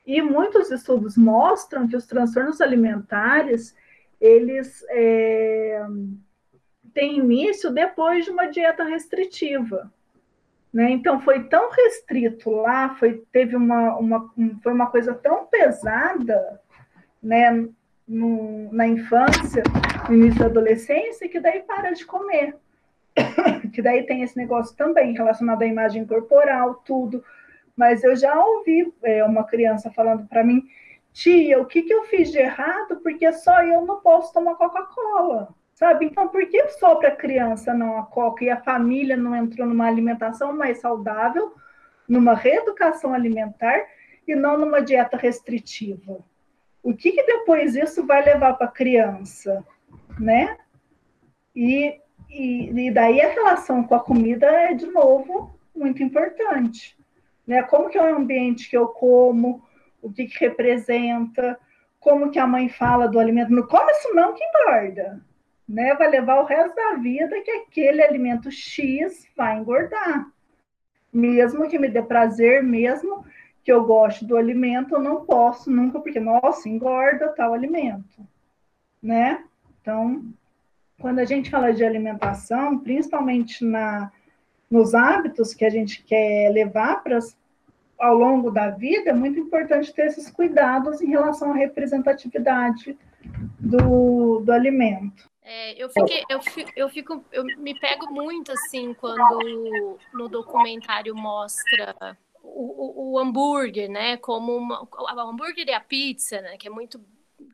[0.04, 3.76] E muitos estudos mostram que os transtornos alimentares,
[4.20, 5.84] eles é,
[6.92, 9.92] têm início depois de uma dieta restritiva.
[10.72, 10.90] Né?
[10.90, 14.30] Então, foi tão restrito lá, foi, teve uma, uma,
[14.62, 16.60] foi uma coisa tão pesada
[17.22, 17.68] né,
[18.06, 19.62] no, na infância,
[20.08, 22.56] no início da adolescência, que daí para de comer.
[23.72, 27.24] que daí tem esse negócio também relacionado à imagem corporal, tudo.
[27.76, 30.64] Mas eu já ouvi é, uma criança falando para mim,
[31.12, 32.96] tia, o que, que eu fiz de errado?
[33.02, 35.54] Porque só eu não posso tomar Coca-Cola.
[35.74, 36.06] Sabe?
[36.06, 39.64] Então, por que só para a criança não a coca e a família não entrou
[39.64, 41.54] numa alimentação mais saudável,
[42.08, 43.86] numa reeducação alimentar
[44.26, 46.18] e não numa dieta restritiva?
[46.82, 49.64] O que, que depois isso vai levar para a criança,
[50.18, 50.56] né?
[51.54, 56.96] E, e, e daí a relação com a comida é, de novo, muito importante.
[57.46, 57.62] Né?
[57.62, 59.62] Como que é o ambiente que eu como,
[60.02, 61.58] o que, que representa,
[61.98, 63.52] como que a mãe fala do alimento.
[63.52, 65.20] Não come isso não que engorda
[65.68, 70.26] né, vai levar o resto da vida que aquele alimento X vai engordar.
[71.12, 73.24] Mesmo que me dê prazer, mesmo
[73.62, 78.26] que eu goste do alimento, eu não posso nunca, porque, nossa, engorda tal alimento,
[79.02, 79.44] né?
[79.80, 80.32] Então,
[81.00, 84.10] quando a gente fala de alimentação, principalmente na,
[84.70, 87.18] nos hábitos que a gente quer levar para
[87.98, 92.96] ao longo da vida, é muito importante ter esses cuidados em relação à representatividade
[93.58, 95.28] do, do alimento.
[95.42, 101.16] É, eu, fiquei, eu, fico, eu fico, eu me pego muito assim quando no documentário
[101.16, 104.16] mostra o, o, o hambúrguer, né?
[104.18, 106.56] Como uma, o hambúrguer e a pizza, né?
[106.58, 107.00] Que é muito,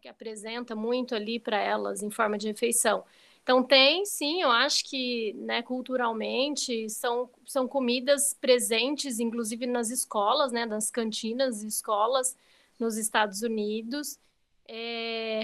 [0.02, 3.04] que apresenta muito ali para elas em forma de refeição.
[3.44, 10.50] Então tem, sim, eu acho que, né, culturalmente são, são comidas presentes, inclusive nas escolas,
[10.50, 12.34] né, nas cantinas escolas
[12.80, 14.18] nos Estados Unidos.
[14.66, 15.42] É,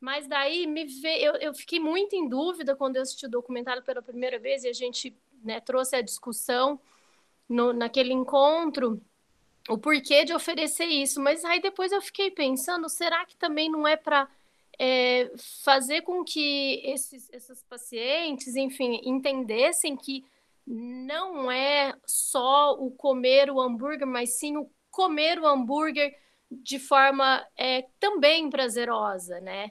[0.00, 3.84] mas daí me vê, eu, eu fiquei muito em dúvida quando eu assisti o documentário
[3.84, 6.80] pela primeira vez e a gente né, trouxe a discussão
[7.48, 9.00] no, naquele encontro
[9.68, 11.20] o porquê de oferecer isso.
[11.20, 14.28] Mas aí depois eu fiquei pensando, será que também não é para
[14.78, 15.30] é,
[15.64, 20.24] fazer com que esses, esses pacientes, enfim, entendessem que
[20.66, 26.14] não é só o comer o hambúrguer, mas sim o comer o hambúrguer
[26.50, 29.70] de forma é, também prazerosa, né?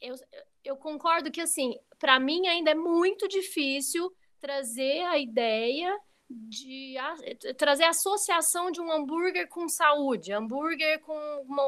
[0.00, 0.14] eu,
[0.64, 5.98] eu concordo que, assim, para mim ainda é muito difícil trazer a ideia
[6.30, 7.14] de a,
[7.56, 11.16] trazer a associação de um hambúrguer com saúde, hambúrguer com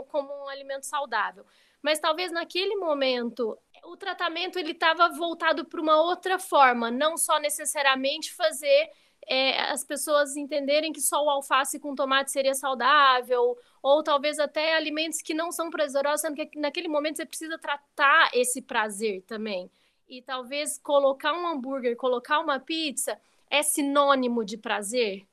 [0.09, 1.45] como um alimento saudável.
[1.83, 7.39] Mas talvez naquele momento o tratamento ele estava voltado para uma outra forma, não só
[7.39, 8.91] necessariamente fazer
[9.27, 14.75] é, as pessoas entenderem que só o alface com tomate seria saudável, ou talvez até
[14.75, 19.71] alimentos que não são prazerosos, sendo que naquele momento você precisa tratar esse prazer também.
[20.09, 25.27] E talvez colocar um hambúrguer, colocar uma pizza é sinônimo de prazer.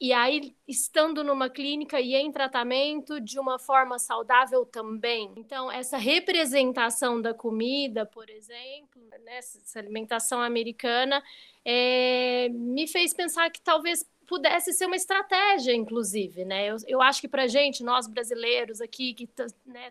[0.00, 5.32] E aí, estando numa clínica e em tratamento de uma forma saudável também.
[5.36, 11.20] Então, essa representação da comida, por exemplo, né, essa alimentação americana,
[11.64, 16.68] é, me fez pensar que talvez pudesse ser uma estratégia, inclusive, né?
[16.70, 19.28] Eu, eu acho que para gente, nós brasileiros aqui, que
[19.66, 19.90] né,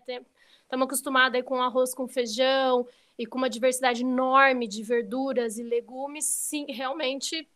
[0.62, 2.86] estamos acostumados com arroz com feijão
[3.18, 7.46] e com uma diversidade enorme de verduras e legumes, sim, realmente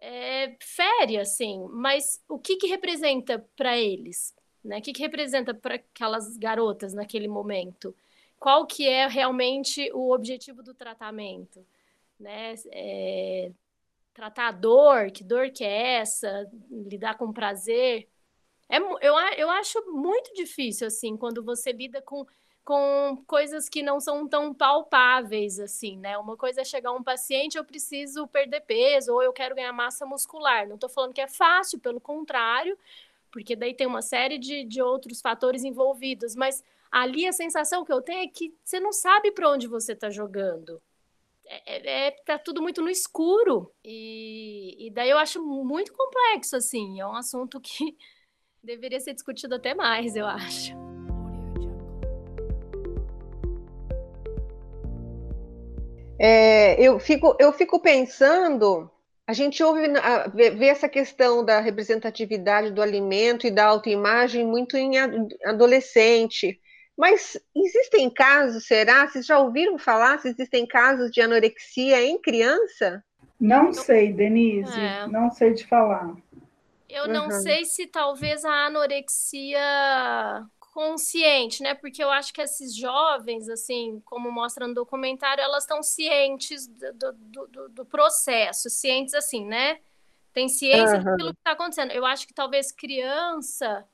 [0.00, 1.66] é, fere, assim.
[1.70, 4.34] Mas o que, que representa para eles?
[4.64, 4.78] Né?
[4.78, 7.94] O que, que representa para aquelas garotas naquele momento?
[8.38, 11.64] Qual que é realmente o objetivo do tratamento?
[12.20, 12.54] né?
[12.70, 13.50] É,
[14.12, 18.06] tratar a dor, que dor que é essa, lidar com prazer.
[18.68, 22.26] É, eu, eu acho muito difícil, assim, quando você lida com,
[22.70, 26.16] com coisas que não são tão palpáveis, assim, né?
[26.16, 30.06] Uma coisa é chegar um paciente, eu preciso perder peso, ou eu quero ganhar massa
[30.06, 30.68] muscular.
[30.68, 32.78] Não estou falando que é fácil, pelo contrário,
[33.32, 37.92] porque daí tem uma série de, de outros fatores envolvidos, mas ali a sensação que
[37.92, 40.80] eu tenho é que você não sabe para onde você está jogando
[41.44, 43.72] é, é, é, tá tudo muito no escuro.
[43.84, 47.00] E, e daí eu acho muito complexo, assim.
[47.00, 47.96] É um assunto que
[48.62, 50.89] deveria ser discutido até mais, eu acho.
[56.22, 58.90] É, eu, fico, eu fico pensando
[59.30, 59.82] a gente ouve
[60.34, 64.98] vê essa questão da representatividade do alimento e da autoimagem muito em
[65.44, 66.60] adolescente.
[66.98, 69.06] Mas existem casos, será?
[69.06, 73.04] Vocês já ouviram falar se existem casos de anorexia em criança?
[73.40, 75.06] Não sei, Denise, é.
[75.06, 76.12] não sei de falar.
[76.88, 77.40] Eu não uhum.
[77.40, 79.60] sei se talvez a anorexia
[80.70, 81.74] consciente, né?
[81.74, 87.12] Porque eu acho que esses jovens, assim, como mostra no documentário, elas estão cientes do,
[87.12, 89.80] do, do, do, processo, cientes assim, né?
[90.32, 91.04] Tem ciência uhum.
[91.04, 91.90] daquilo que está acontecendo.
[91.90, 93.84] Eu acho que talvez criança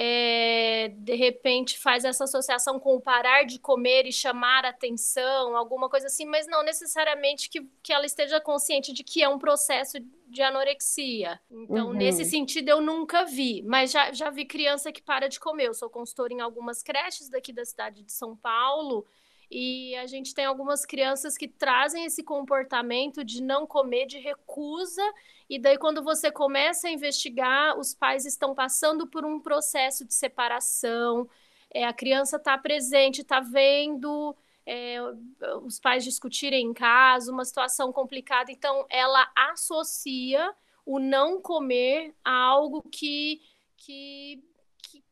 [0.00, 5.88] é, de repente faz essa associação com o parar de comer e chamar atenção, alguma
[5.88, 9.98] coisa assim, mas não necessariamente que, que ela esteja consciente de que é um processo
[10.28, 11.40] de anorexia.
[11.50, 11.94] Então, uhum.
[11.94, 15.66] nesse sentido, eu nunca vi, mas já, já vi criança que para de comer.
[15.66, 19.04] Eu sou consultora em algumas creches daqui da cidade de São Paulo.
[19.50, 25.02] E a gente tem algumas crianças que trazem esse comportamento de não comer, de recusa,
[25.48, 30.12] e daí, quando você começa a investigar, os pais estão passando por um processo de
[30.12, 31.28] separação,
[31.70, 34.98] é, a criança está presente, está vendo é,
[35.62, 42.32] os pais discutirem em casa, uma situação complicada, então ela associa o não comer a
[42.32, 43.40] algo que,
[43.78, 44.42] que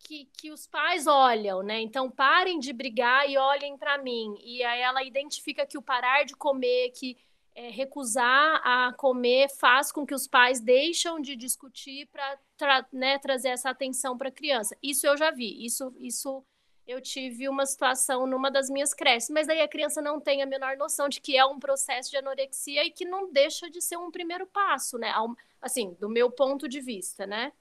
[0.06, 1.80] que, que, os pais olham, né?
[1.80, 4.38] Então parem de brigar e olhem para mim.
[4.40, 7.16] E aí ela identifica que o parar de comer, que
[7.56, 13.18] é, recusar a comer faz com que os pais deixam de discutir para tra né,
[13.18, 14.76] trazer essa atenção para a criança.
[14.80, 15.64] Isso eu já vi.
[15.64, 16.44] Isso, isso
[16.86, 20.46] eu tive uma situação numa das minhas creches, mas daí a criança não tem a
[20.46, 23.96] menor noção de que é um processo de anorexia e que não deixa de ser
[23.96, 25.12] um primeiro passo, né?
[25.60, 27.52] Assim, do meu ponto de vista, né?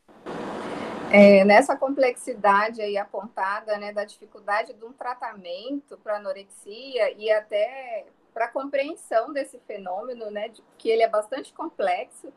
[1.11, 8.05] É, nessa complexidade aí apontada, né, da dificuldade de um tratamento para anorexia e até
[8.33, 12.33] para a compreensão desse fenômeno, né, de, que ele é bastante complexo,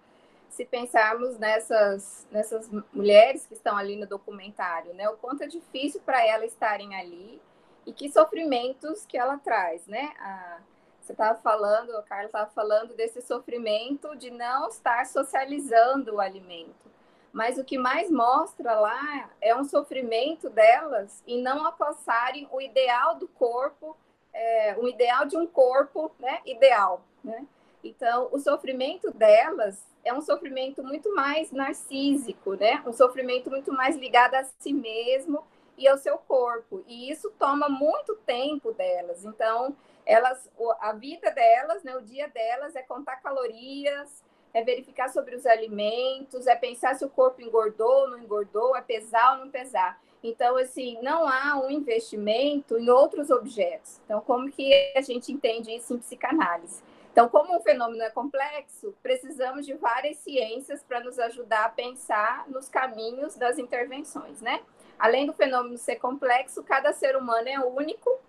[0.50, 6.00] se pensarmos nessas, nessas mulheres que estão ali no documentário, né, o quanto é difícil
[6.04, 7.40] para elas estarem ali
[7.87, 10.59] e que sofrimentos que ela traz, né, a,
[11.00, 16.97] você estava falando, a Carla estava falando desse sofrimento de não estar socializando o alimento
[17.38, 23.14] mas o que mais mostra lá é um sofrimento delas em não alcançarem o ideal
[23.14, 23.96] do corpo,
[24.35, 27.01] é, o ideal de um corpo né, ideal.
[27.22, 27.46] Né?
[27.85, 32.83] Então, o sofrimento delas é um sofrimento muito mais narcísico, né?
[32.85, 35.44] um sofrimento muito mais ligado a si mesmo
[35.77, 36.83] e ao seu corpo.
[36.88, 39.24] E isso toma muito tempo delas.
[39.24, 44.24] Então, elas, a vida delas, né, o dia delas é contar calorias,
[44.59, 48.83] é verificar sobre os alimentos, é pensar se o corpo engordou ou não engordou, é
[48.83, 50.01] pesar ou não pesar.
[50.23, 54.01] Então, assim, não há um investimento em outros objetos.
[54.05, 56.83] Então, como que a gente entende isso em psicanálise?
[57.12, 62.49] Então, como o fenômeno é complexo, precisamos de várias ciências para nos ajudar a pensar
[62.49, 64.61] nos caminhos das intervenções, né?
[64.99, 68.21] Além do fenômeno ser complexo, cada ser humano é único,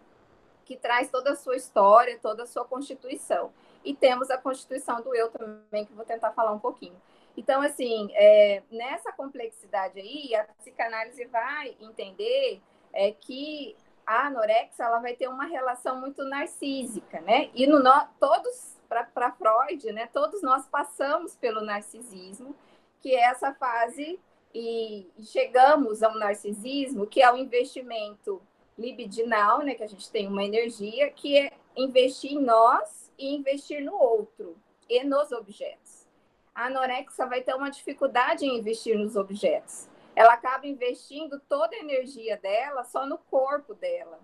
[0.65, 3.51] que traz toda a sua história, toda a sua constituição.
[3.83, 6.95] E temos a constituição do eu também, que vou tentar falar um pouquinho.
[7.37, 12.61] Então, assim, é, nessa complexidade aí, a psicanálise vai entender
[12.91, 17.49] é, que a anorexia ela vai ter uma relação muito narcísica, né?
[17.53, 17.81] E no,
[18.19, 22.55] todos, para Freud, né, todos nós passamos pelo narcisismo,
[23.01, 24.19] que é essa fase,
[24.53, 28.41] e chegamos a um narcisismo, que é o investimento
[28.77, 33.83] libidinal, né, que a gente tem uma energia, que é investir em nós e investir
[33.83, 34.57] no outro
[34.89, 36.07] e nos objetos.
[36.55, 39.87] A anorexia vai ter uma dificuldade em investir nos objetos.
[40.15, 44.19] Ela acaba investindo toda a energia dela só no corpo dela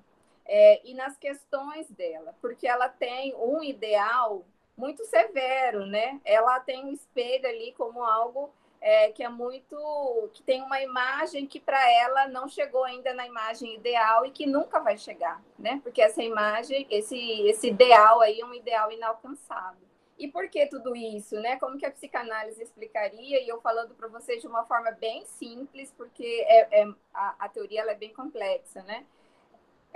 [0.46, 4.46] é, e nas questões dela, porque ela tem um ideal
[4.78, 6.20] muito severo, né?
[6.26, 8.52] Ela tem um espelho ali como algo
[8.86, 10.30] é, que é muito.
[10.32, 14.46] que tem uma imagem que para ela não chegou ainda na imagem ideal e que
[14.46, 15.80] nunca vai chegar, né?
[15.82, 17.18] Porque essa imagem, esse,
[17.48, 19.82] esse ideal aí é um ideal inalcançável.
[20.20, 21.58] E por que tudo isso, né?
[21.58, 23.42] Como que a psicanálise explicaria?
[23.42, 27.50] E eu falando para vocês de uma forma bem simples, porque é, é a, a,
[27.50, 29.04] teoria é bem complexa, né?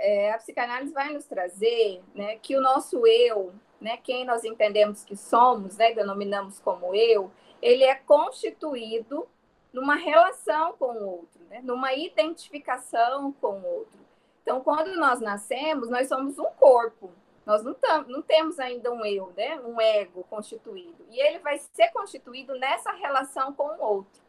[0.00, 5.04] É, a psicanálise vai nos trazer né, que o nosso eu, né, quem nós entendemos
[5.04, 7.30] que somos, né, denominamos como eu,
[7.60, 9.28] ele é constituído
[9.72, 11.60] numa relação com o outro, né?
[11.62, 13.98] numa identificação com o outro.
[14.42, 17.10] Então, quando nós nascemos, nós somos um corpo.
[17.46, 19.60] Nós não, tam, não temos ainda um eu, né?
[19.60, 21.04] um ego constituído.
[21.10, 24.20] E ele vai ser constituído nessa relação com o outro.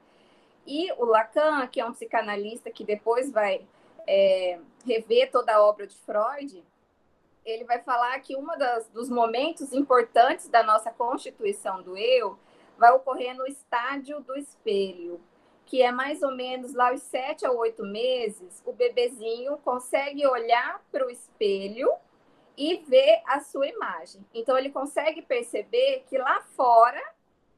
[0.66, 3.66] E o Lacan, que é um psicanalista que depois vai
[4.08, 6.64] é, rever toda a obra de Freud,
[7.44, 8.46] ele vai falar que um
[8.94, 12.38] dos momentos importantes da nossa constituição do eu
[12.82, 15.22] vai ocorrer no estádio do espelho,
[15.68, 20.84] que é mais ou menos lá os sete a oito meses, o bebezinho consegue olhar
[20.92, 21.94] para o espelho
[22.58, 24.26] e ver a sua imagem.
[24.34, 27.02] Então, ele consegue perceber que lá fora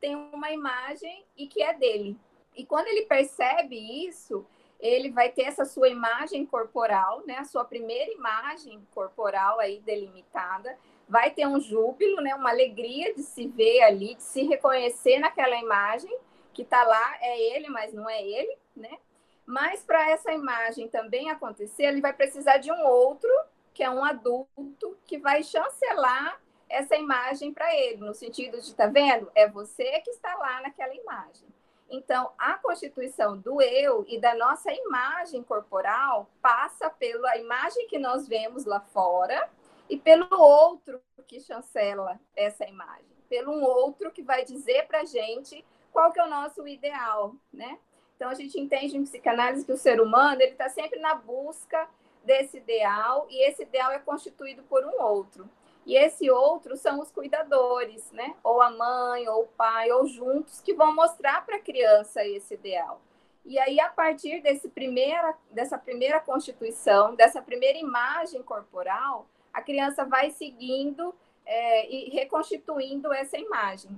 [0.01, 2.19] tem uma imagem e que é dele.
[2.53, 4.45] E quando ele percebe isso,
[4.77, 7.37] ele vai ter essa sua imagem corporal, né?
[7.37, 10.77] A sua primeira imagem corporal aí delimitada,
[11.13, 12.33] vai ter um júbilo, né?
[12.33, 16.11] Uma alegria de se ver ali, de se reconhecer naquela imagem
[16.51, 18.97] que está lá, é ele, mas não é ele, né?
[19.45, 23.29] Mas para essa imagem também acontecer, ele vai precisar de um outro,
[23.75, 28.87] que é um adulto, que vai chancelar essa imagem para ele, no sentido de, tá
[28.87, 29.31] vendo?
[29.35, 31.47] É você que está lá naquela imagem.
[31.91, 38.27] Então, a constituição do eu e da nossa imagem corporal passa pela imagem que nós
[38.27, 39.47] vemos lá fora
[39.93, 45.05] e pelo outro que chancela essa imagem, pelo um outro que vai dizer para a
[45.05, 47.77] gente qual que é o nosso ideal, né?
[48.15, 51.87] Então, a gente entende em psicanálise que o ser humano ele está sempre na busca
[52.23, 55.47] desse ideal e esse ideal é constituído por um outro.
[55.85, 58.35] E esse outro são os cuidadores, né?
[58.43, 62.55] Ou a mãe, ou o pai, ou juntos, que vão mostrar para a criança esse
[62.55, 62.99] ideal.
[63.45, 70.03] E aí, a partir desse primeira, dessa primeira constituição, dessa primeira imagem corporal, a criança
[70.03, 71.13] vai seguindo
[71.45, 73.91] é, e reconstituindo essa imagem.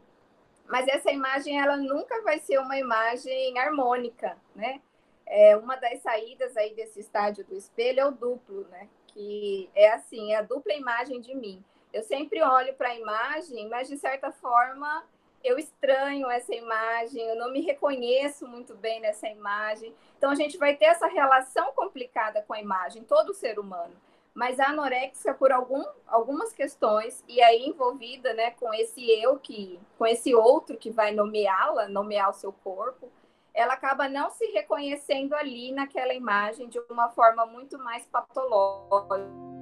[0.67, 4.81] Mas essa imagem, ela nunca vai ser uma imagem harmônica, né?
[5.25, 8.87] É, uma das saídas aí desse estádio do espelho é o duplo, né?
[9.07, 11.63] Que é assim, é a dupla imagem de mim.
[11.93, 15.05] Eu sempre olho para a imagem, mas de certa forma
[15.43, 19.93] eu estranho essa imagem, eu não me reconheço muito bem nessa imagem.
[20.17, 23.95] Então a gente vai ter essa relação complicada com a imagem, todo ser humano.
[24.35, 29.79] Mas a anorexia, por algum, algumas questões, e aí envolvida né, com esse eu que,
[29.97, 33.09] com esse outro que vai nomeá-la, nomear o seu corpo,
[33.53, 39.54] ela acaba não se reconhecendo ali naquela imagem de uma forma muito mais patológica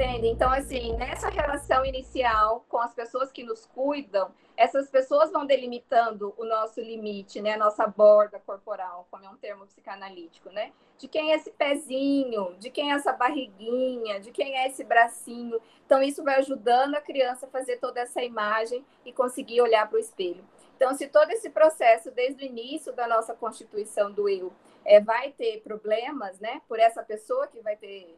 [0.00, 0.28] Entende?
[0.28, 6.32] Então, assim, nessa relação inicial com as pessoas que nos cuidam, essas pessoas vão delimitando
[6.38, 7.52] o nosso limite, né?
[7.52, 10.72] A nossa borda corporal, como é um termo psicanalítico, né?
[10.96, 15.60] De quem é esse pezinho, de quem é essa barriguinha, de quem é esse bracinho.
[15.84, 19.98] Então, isso vai ajudando a criança a fazer toda essa imagem e conseguir olhar para
[19.98, 20.42] o espelho.
[20.76, 24.50] Então, se todo esse processo, desde o início da nossa constituição do eu,
[24.82, 26.62] é, vai ter problemas, né?
[26.66, 28.16] Por essa pessoa que vai ter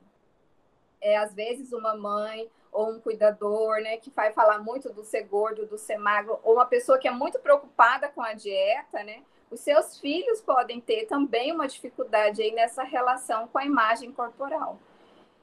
[1.02, 5.24] é, às vezes, uma mãe ou um cuidador, né, que vai falar muito do ser
[5.24, 9.22] gordo, do ser magro, ou uma pessoa que é muito preocupada com a dieta, né,
[9.50, 14.78] os seus filhos podem ter também uma dificuldade aí nessa relação com a imagem corporal.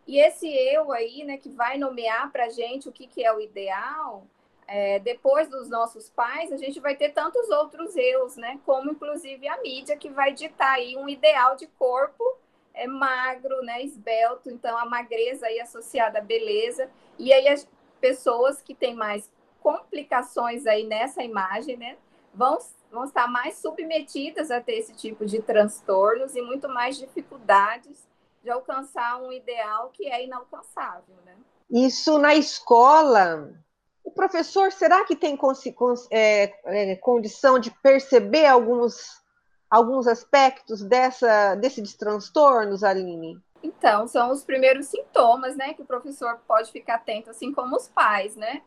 [0.08, 3.32] E esse eu aí, né, que vai nomear para a gente o que, que é
[3.32, 4.26] o ideal,
[4.66, 9.48] é, depois dos nossos pais, a gente vai ter tantos outros eus, né, como inclusive
[9.48, 12.24] a mídia, que vai ditar aí um ideal de corpo
[12.80, 17.68] é magro, né, esbelto, então a magreza aí associada à beleza, e aí as
[18.00, 19.30] pessoas que têm mais
[19.62, 21.98] complicações aí nessa imagem, né,
[22.34, 22.58] vão,
[22.92, 28.08] vão estar mais submetidas a ter esse tipo de transtornos e muito mais dificuldades
[28.42, 31.36] de alcançar um ideal que é inalcançável, né?
[31.70, 33.54] Isso na escola,
[34.04, 35.38] o professor, será que tem
[36.10, 39.19] é, é, condição de perceber alguns
[39.70, 43.40] alguns aspectos dessa, desses transtornos, Aline?
[43.62, 47.88] Então, são os primeiros sintomas, né, que o professor pode ficar atento, assim como os
[47.88, 48.62] pais, né?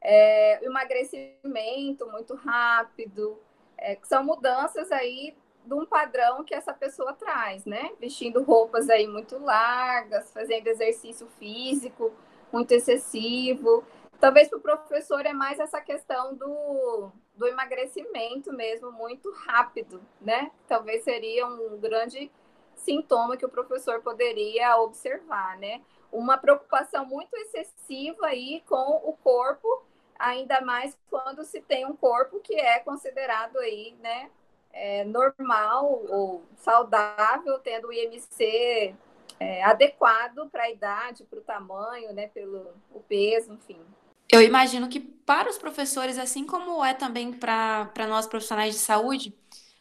[0.00, 3.38] É, emagrecimento muito rápido,
[3.78, 5.34] é, são mudanças aí
[5.64, 7.92] de um padrão que essa pessoa traz, né?
[8.00, 12.12] Vestindo roupas aí muito largas, fazendo exercício físico
[12.52, 13.84] muito excessivo.
[14.20, 17.10] Talvez para o professor é mais essa questão do,
[17.42, 20.52] do emagrecimento mesmo, muito rápido, né?
[20.68, 22.30] Talvez seria um grande
[22.76, 25.82] sintoma que o professor poderia observar, né?
[26.12, 29.82] Uma preocupação muito excessiva aí com o corpo,
[30.16, 34.30] ainda mais quando se tem um corpo que é considerado aí, né?
[34.72, 38.94] É, normal ou saudável, tendo o IMC
[39.40, 42.28] é, adequado para a idade, para o tamanho, né?
[42.28, 43.84] Pelo o peso, enfim.
[44.32, 49.36] Eu imagino que para os professores, assim como é também para nós profissionais de saúde,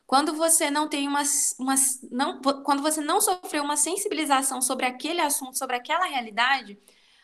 [0.06, 1.24] quando você não tem uma,
[1.58, 1.76] uma
[2.12, 6.78] não, quando você não sofreu uma sensibilização sobre aquele assunto, sobre aquela realidade,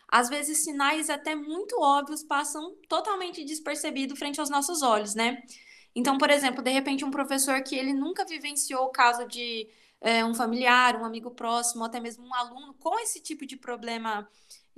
[0.08, 5.44] às vezes sinais até muito óbvios passam totalmente despercebidos frente aos nossos olhos, né?
[5.94, 9.68] Então, por exemplo, de repente um professor que ele nunca vivenciou o caso de
[10.00, 13.58] é, um familiar, um amigo próximo, ou até mesmo um aluno com esse tipo de
[13.58, 14.26] problema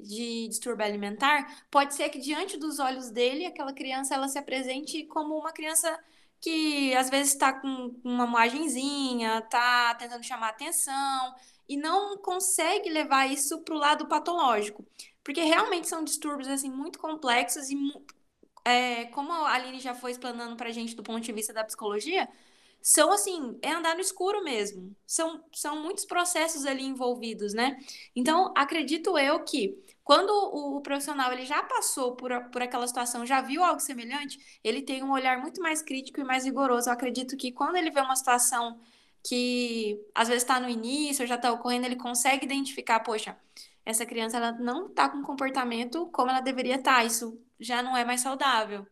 [0.01, 5.05] de distúrbio alimentar, pode ser que diante dos olhos dele, aquela criança ela se apresente
[5.05, 5.99] como uma criança
[6.41, 11.35] que às vezes está com uma moagenzinha, está tentando chamar atenção
[11.67, 14.85] e não consegue levar isso para o lado patológico,
[15.23, 17.75] porque realmente são distúrbios assim muito complexos e
[18.65, 21.63] é, como a Aline já foi explanando para a gente do ponto de vista da
[21.63, 22.27] psicologia,
[22.81, 24.95] são assim, é andar no escuro mesmo.
[25.05, 27.77] São, são muitos processos ali envolvidos, né?
[28.15, 29.77] Então, acredito eu que
[30.09, 34.39] quando o, o, profissional ele já passou por, por aquela situação, já viu algo semelhante,
[34.63, 36.89] ele tem um olhar muito mais crítico e mais rigoroso.
[36.89, 38.79] Eu acredito que quando ele vê uma situação
[39.23, 43.37] que às vezes está no início, já está ocorrendo, ele consegue identificar, poxa,
[43.85, 46.95] essa criança ela não está com comportamento como ela deveria estar.
[46.95, 47.03] Tá.
[47.03, 48.87] Isso já não é mais saudável.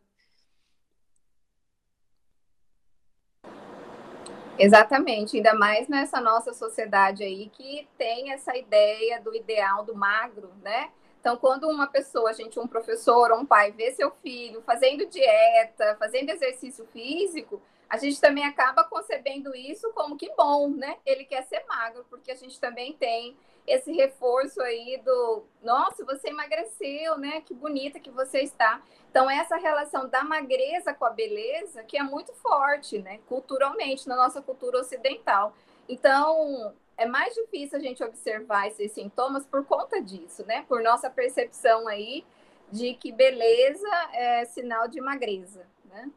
[4.56, 10.52] Exatamente, ainda mais nessa nossa sociedade aí que tem essa ideia do ideal do magro,
[10.62, 10.92] né?
[11.20, 15.96] Então, quando uma pessoa, gente, um professor ou um pai vê seu filho fazendo dieta,
[15.98, 20.98] fazendo exercício físico, a gente também acaba concebendo isso como que bom, né?
[21.06, 26.28] Ele quer ser magro, porque a gente também tem esse reforço aí do, nossa, você
[26.28, 27.40] emagreceu, né?
[27.40, 28.82] Que bonita que você está.
[29.10, 33.20] Então, essa relação da magreza com a beleza que é muito forte, né?
[33.26, 35.54] Culturalmente, na nossa cultura ocidental.
[35.88, 40.64] Então, é mais difícil a gente observar esses sintomas por conta disso, né?
[40.68, 42.24] Por nossa percepção aí
[42.70, 46.10] de que beleza é sinal de magreza, né?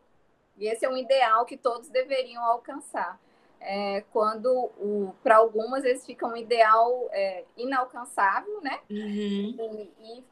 [0.58, 3.20] E esse é um ideal que todos deveriam alcançar
[3.62, 8.80] é, quando para algumas eles ficam um ideal é, inalcançável, né?
[8.90, 9.88] Uhum.
[10.00, 10.24] E,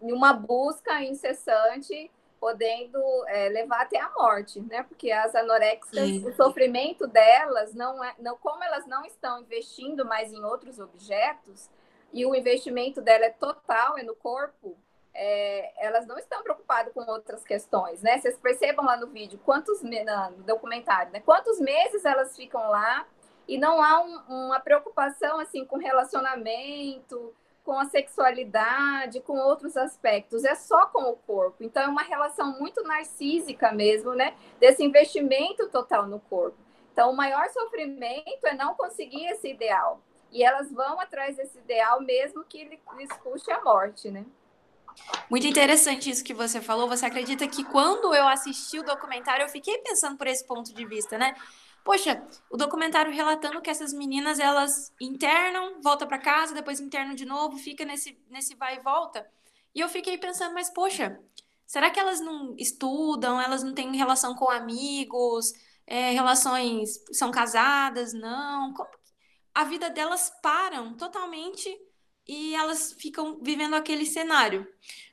[0.00, 2.10] e, uma busca incessante
[2.42, 4.82] podendo é, levar até a morte, né?
[4.82, 6.28] Porque as anoréxicas, Sim.
[6.28, 11.70] o sofrimento delas não é, não, como elas não estão investindo mais em outros objetos
[12.12, 14.76] e o investimento dela é total, é no corpo,
[15.14, 18.18] é, elas não estão preocupadas com outras questões, né?
[18.18, 21.20] Vocês percebam lá no vídeo, quantos no documentário, né?
[21.20, 23.06] Quantos meses elas ficam lá
[23.46, 27.32] e não há um, uma preocupação assim com relacionamento,
[27.64, 31.62] com a sexualidade, com outros aspectos, é só com o corpo.
[31.62, 34.34] Então é uma relação muito narcísica mesmo, né?
[34.58, 36.56] Desse investimento total no corpo.
[36.92, 40.00] Então o maior sofrimento é não conseguir esse ideal.
[40.30, 44.24] E elas vão atrás desse ideal mesmo que lhes puxe a morte, né?
[45.30, 46.88] Muito interessante isso que você falou.
[46.88, 50.84] Você acredita que quando eu assisti o documentário, eu fiquei pensando por esse ponto de
[50.84, 51.34] vista, né?
[51.84, 57.24] Poxa, o documentário relatando que essas meninas elas internam, volta para casa, depois internam de
[57.24, 59.28] novo, fica nesse nesse vai e volta.
[59.74, 61.18] E eu fiquei pensando, mas poxa,
[61.66, 63.40] será que elas não estudam?
[63.40, 65.52] Elas não têm relação com amigos?
[65.86, 68.12] É, relações são casadas?
[68.12, 68.72] Não?
[68.74, 68.90] Como
[69.54, 71.68] a vida delas param totalmente
[72.26, 74.66] e elas ficam vivendo aquele cenário.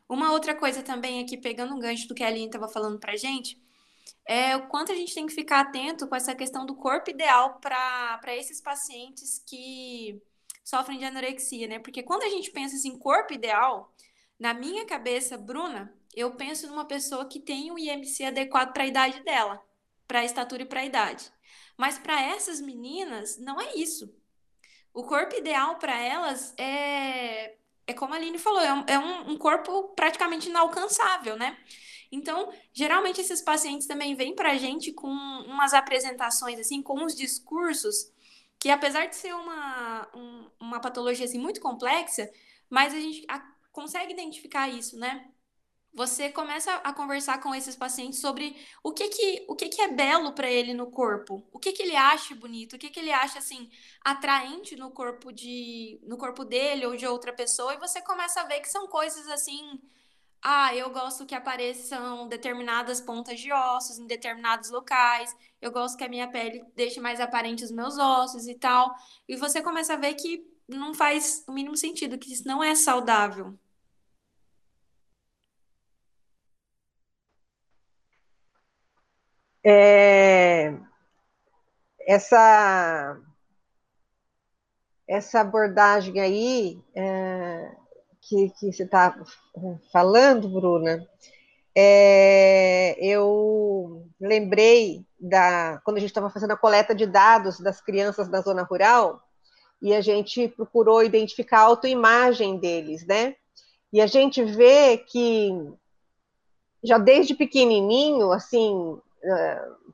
[0.07, 3.15] Uma outra coisa também aqui, pegando um gancho do que a Aline estava falando para
[3.15, 3.61] gente,
[4.30, 7.59] é o quanto a gente tem que ficar atento com essa questão do corpo ideal
[7.59, 10.21] para esses pacientes que
[10.63, 11.80] sofrem de anorexia, né?
[11.80, 13.91] Porque quando a gente pensa assim, corpo ideal,
[14.39, 18.88] na minha cabeça, Bruna, eu penso numa pessoa que tem um IMC adequado para a
[18.88, 19.59] idade dela,
[20.07, 21.32] para a estatura e para a idade.
[21.75, 24.13] Mas para essas meninas, não é isso.
[24.93, 27.55] O corpo ideal para elas é,
[27.88, 31.57] é como a Aline falou, é, um, é um corpo praticamente inalcançável, né?
[32.12, 37.16] Então, geralmente esses pacientes também vêm para a gente com umas apresentações, assim, com uns
[37.16, 38.12] discursos
[38.60, 42.30] que, apesar de ser uma, um, uma patologia assim, muito complexa,
[42.70, 43.39] mas a gente a,
[43.72, 45.30] consegue identificar isso, né?
[45.93, 49.88] você começa a conversar com esses pacientes sobre o que que, o que, que é
[49.88, 53.12] belo para ele no corpo, o que que ele acha bonito, o que que ele
[53.12, 53.70] acha assim
[54.03, 58.45] atraente no corpo de no corpo dele ou de outra pessoa e você começa a
[58.45, 59.82] ver que são coisas assim,
[60.41, 66.03] ah, eu gosto que apareçam determinadas pontas de ossos em determinados locais, eu gosto que
[66.03, 68.93] a minha pele deixe mais aparente os meus ossos e tal,
[69.27, 72.75] e você começa a ver que não faz o mínimo sentido, que isso não é
[72.75, 73.57] saudável.
[79.63, 80.73] É,
[82.07, 83.19] essa,
[85.07, 87.75] essa abordagem aí é,
[88.30, 89.17] que, que você está
[89.91, 91.07] falando, Bruna,
[91.75, 98.27] é, eu lembrei da quando a gente estava fazendo a coleta de dados das crianças
[98.27, 99.21] da zona rural
[99.82, 103.36] e a gente procurou identificar a autoimagem deles, né?
[103.91, 105.51] E a gente vê que
[106.84, 108.99] já desde pequenininho, assim,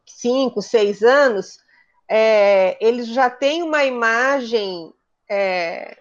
[0.05, 1.59] cinco, seis anos,
[2.09, 4.93] é, eles já têm uma imagem
[5.29, 5.97] é,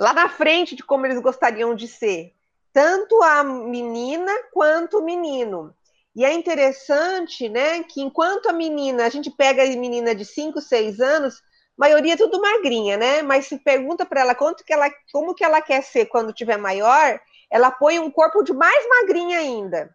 [0.00, 2.32] lá na frente de como eles gostariam de ser,
[2.72, 5.74] tanto a menina quanto o menino.
[6.16, 10.58] E é interessante, né, que enquanto a menina, a gente pega a menina de 5,
[10.58, 11.42] 6 anos,
[11.76, 13.20] maioria é tudo magrinha, né?
[13.20, 16.56] Mas se pergunta para ela quanto que ela, como que ela quer ser quando tiver
[16.56, 17.20] maior,
[17.50, 19.94] ela põe um corpo de mais magrinha ainda.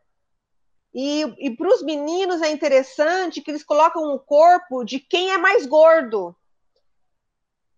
[0.94, 5.38] E, e para os meninos é interessante que eles colocam o corpo de quem é
[5.38, 6.36] mais gordo.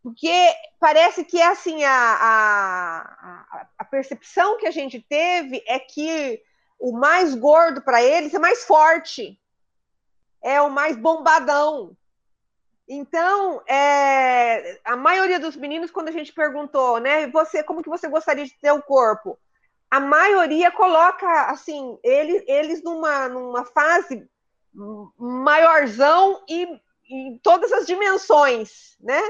[0.07, 6.41] Porque parece que assim a, a, a percepção que a gente teve é que
[6.79, 9.37] o mais gordo para eles é mais forte,
[10.41, 11.91] é o mais bombadão.
[12.87, 18.07] Então, é, a maioria dos meninos, quando a gente perguntou, né, você, como que você
[18.07, 19.37] gostaria de ter o corpo?
[19.91, 24.25] A maioria coloca, assim, eles, eles numa, numa fase
[25.17, 26.79] maiorzão e
[27.09, 29.21] em todas as dimensões, né?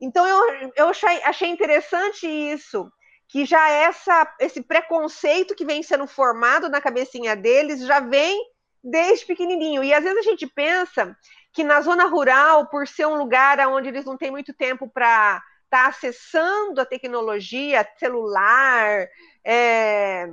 [0.00, 0.88] Então, eu, eu
[1.24, 2.90] achei, interessante isso,
[3.28, 8.40] que já essa, esse preconceito que vem sendo formado na cabecinha deles já vem
[8.82, 9.84] desde pequenininho.
[9.84, 11.16] E às vezes a gente pensa
[11.52, 15.42] que na zona rural, por ser um lugar onde eles não têm muito tempo para
[15.64, 19.06] estar tá acessando a tecnologia, celular,
[19.44, 20.28] é,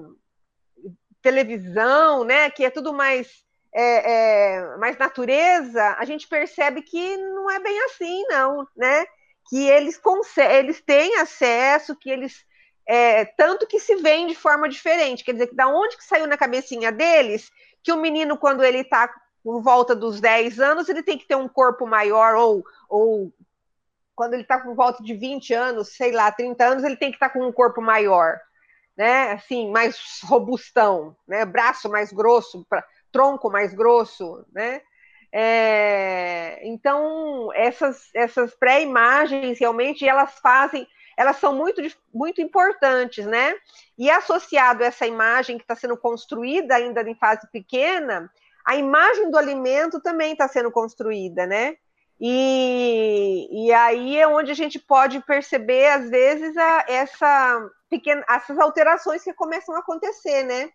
[1.22, 3.28] televisão, né, que é tudo mais
[3.74, 9.06] é, é, mais natureza, a gente percebe que não é bem assim, não, né?
[9.50, 10.00] Que eles,
[10.38, 12.46] eles têm acesso, que eles
[12.88, 15.24] é, tanto que se vê de forma diferente.
[15.24, 17.52] Quer dizer, que da onde que saiu na cabecinha deles
[17.84, 19.10] que o menino, quando ele está
[19.44, 23.34] por volta dos 10 anos, ele tem que ter um corpo maior, ou, ou
[24.16, 27.18] quando ele está por volta de 20 anos, sei lá, 30 anos, ele tem que
[27.18, 28.40] estar tá com um corpo maior,
[28.98, 29.32] né?
[29.34, 31.46] Assim, mais robustão, né?
[31.46, 34.82] Braço mais grosso, pra, tronco mais grosso, né?
[35.32, 41.82] É, então, essas, essas pré-imagens realmente elas fazem, elas são muito,
[42.14, 43.54] muito importantes, né?
[43.98, 48.32] E associado a essa imagem que está sendo construída ainda em fase pequena,
[48.66, 51.78] a imagem do alimento também está sendo construída, né?
[52.20, 58.58] E, e aí é onde a gente pode perceber, às vezes, a, essa pequena, essas
[58.58, 60.72] alterações que começam a acontecer, né?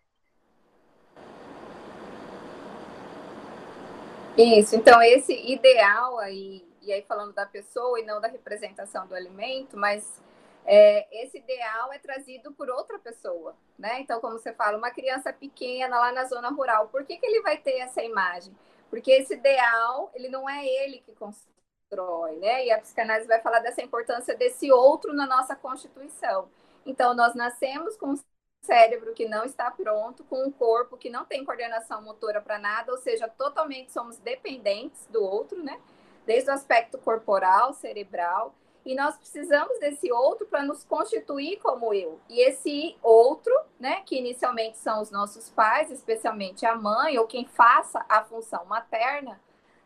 [4.37, 9.15] Isso, então esse ideal aí, e aí falando da pessoa e não da representação do
[9.15, 10.23] alimento, mas
[10.65, 14.01] é, esse ideal é trazido por outra pessoa, né?
[14.01, 17.43] Então, como você fala, uma criança pequena lá na zona rural, por que, que ele
[17.43, 18.57] vai ter essa imagem?
[18.89, 22.67] Porque esse ideal, ele não é ele que constrói, né?
[22.67, 26.49] E a psicanálise vai falar dessa importância desse outro na nossa constituição.
[26.87, 28.17] Então, nós nascemos com um
[28.63, 32.93] cérebro que não está pronto, com um corpo que não tem coordenação motora para nada,
[32.93, 35.81] ou seja, totalmente somos dependentes do outro, né?
[36.25, 38.55] Desde o aspecto corporal, cerebral,
[38.85, 42.21] e nós precisamos desse outro para nos constituir como eu.
[42.29, 47.47] E esse outro, né, que inicialmente são os nossos pais, especialmente a mãe ou quem
[47.47, 49.41] faça a função materna,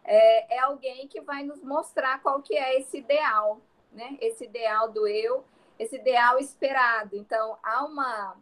[0.04, 3.60] é, é alguém que vai nos mostrar qual que é esse ideal,
[3.92, 4.16] né?
[4.20, 5.44] Esse ideal do eu,
[5.78, 7.16] esse ideal esperado.
[7.16, 8.36] Então, há uma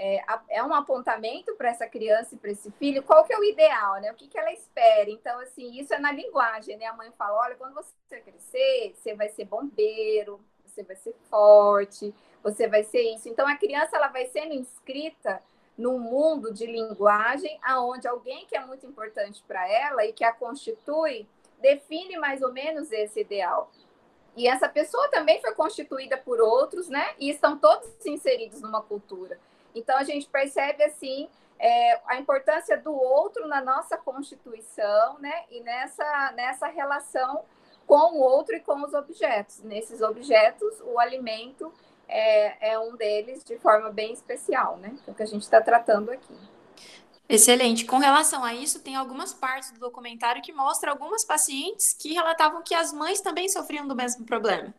[0.00, 3.44] é, é um apontamento para essa criança e para esse filho, qual que é o
[3.44, 4.10] ideal, né?
[4.10, 5.10] O que, que ela espera.
[5.10, 6.86] Então, assim, isso é na linguagem, né?
[6.86, 12.14] A mãe fala, olha, quando você crescer, você vai ser bombeiro, você vai ser forte,
[12.42, 13.28] você vai ser isso.
[13.28, 15.42] Então, a criança, ela vai sendo inscrita
[15.76, 20.32] num mundo de linguagem aonde alguém que é muito importante para ela e que a
[20.32, 21.26] constitui,
[21.60, 23.70] define mais ou menos esse ideal.
[24.34, 27.14] E essa pessoa também foi constituída por outros, né?
[27.18, 29.38] E estão todos inseridos numa cultura.
[29.74, 35.44] Então, a gente percebe, assim, é, a importância do outro na nossa constituição, né?
[35.50, 37.44] E nessa, nessa relação
[37.86, 39.60] com o outro e com os objetos.
[39.62, 41.72] Nesses objetos, o alimento
[42.08, 44.96] é, é um deles de forma bem especial, né?
[45.06, 46.34] É o que a gente está tratando aqui.
[47.28, 47.84] Excelente.
[47.84, 52.62] Com relação a isso, tem algumas partes do documentário que mostram algumas pacientes que relatavam
[52.62, 54.74] que as mães também sofriam do mesmo problema.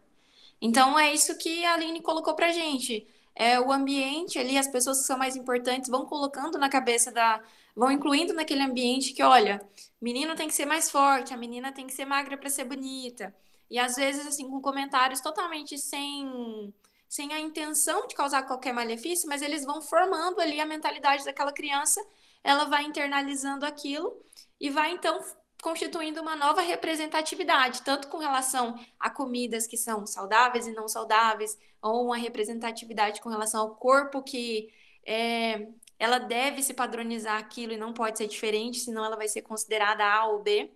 [0.61, 4.99] Então, é isso que a Aline colocou para gente é, o ambiente ali, as pessoas
[4.99, 7.41] que são mais importantes vão colocando na cabeça da.
[7.75, 9.61] vão incluindo naquele ambiente que, olha,
[10.01, 13.33] menino tem que ser mais forte, a menina tem que ser magra para ser bonita.
[13.69, 16.73] E às vezes, assim, com comentários totalmente sem,
[17.07, 21.53] sem a intenção de causar qualquer malefício, mas eles vão formando ali a mentalidade daquela
[21.53, 22.05] criança,
[22.43, 24.13] ela vai internalizando aquilo
[24.59, 25.19] e vai então
[25.61, 31.57] constituindo uma nova representatividade, tanto com relação a comidas que são saudáveis e não saudáveis,
[31.81, 34.73] ou uma representatividade com relação ao corpo que
[35.05, 35.67] é,
[35.99, 40.03] ela deve se padronizar aquilo e não pode ser diferente, senão ela vai ser considerada
[40.03, 40.71] A ou B.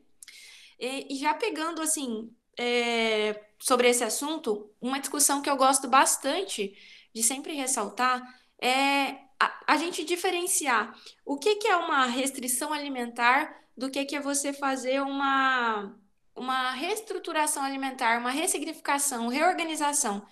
[0.79, 6.75] E, e já pegando assim, é, sobre esse assunto, uma discussão que eu gosto bastante
[7.13, 8.21] de sempre ressaltar
[8.61, 14.15] é a, a gente diferenciar o que, que é uma restrição alimentar do que, que
[14.15, 15.97] é você fazer uma,
[16.35, 20.25] uma reestruturação alimentar, uma ressignificação, reorganização.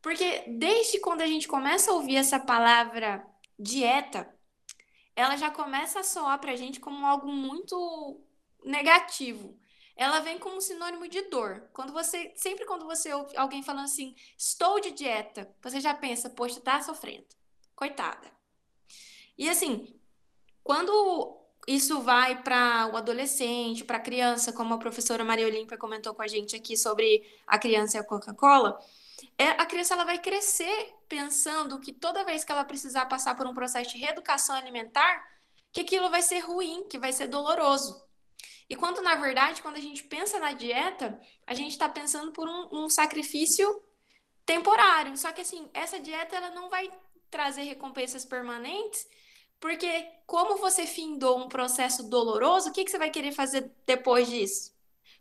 [0.00, 3.26] Porque desde quando a gente começa a ouvir essa palavra
[3.58, 4.32] dieta,
[5.14, 8.20] ela já começa a soar para a gente como algo muito
[8.64, 9.58] negativo.
[9.96, 11.70] Ela vem como sinônimo de dor.
[11.72, 16.28] Quando você, sempre quando você ouve alguém falando assim, estou de dieta, você já pensa,
[16.28, 17.26] poxa, tá sofrendo.
[17.74, 18.30] Coitada.
[19.38, 19.98] E assim,
[20.62, 26.14] quando isso vai para o adolescente, para a criança, como a professora Maria Olímpia comentou
[26.14, 28.78] com a gente aqui sobre a criança e a Coca-Cola,
[29.38, 33.46] é, a criança ela vai crescer pensando que toda vez que ela precisar passar por
[33.46, 35.26] um processo de reeducação alimentar,
[35.72, 38.04] que aquilo vai ser ruim, que vai ser doloroso.
[38.68, 42.48] E quando, na verdade, quando a gente pensa na dieta, a gente está pensando por
[42.48, 43.82] um, um, sacrifício
[44.44, 45.16] temporário.
[45.16, 46.90] Só que, assim, essa dieta ela não vai
[47.30, 49.06] trazer recompensas permanentes,
[49.60, 54.28] porque como você findou um processo doloroso, o que, que você vai querer fazer depois
[54.28, 54.74] disso?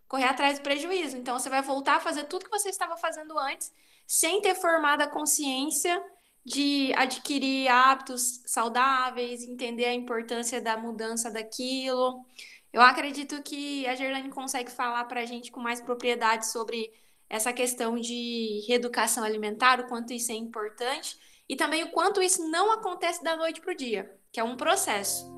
[0.08, 1.18] Correr atrás do prejuízo.
[1.18, 3.72] Então, você vai voltar a fazer tudo que você estava fazendo antes,
[4.06, 6.02] sem ter formado a consciência
[6.46, 12.24] de adquirir hábitos saudáveis, entender a importância da mudança daquilo.
[12.72, 16.92] Eu acredito que a Gerlane consegue falar para a gente com mais propriedade sobre
[17.28, 21.18] essa questão de reeducação alimentar, o quanto isso é importante
[21.48, 24.56] e também o quanto isso não acontece da noite para o dia, que é um
[24.56, 25.34] processo.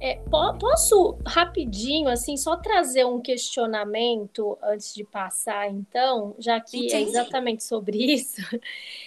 [0.00, 0.14] É,
[0.60, 6.94] posso rapidinho, assim, só trazer um questionamento antes de passar, então, já que é Entendi.
[6.94, 8.40] é exatamente sobre isso.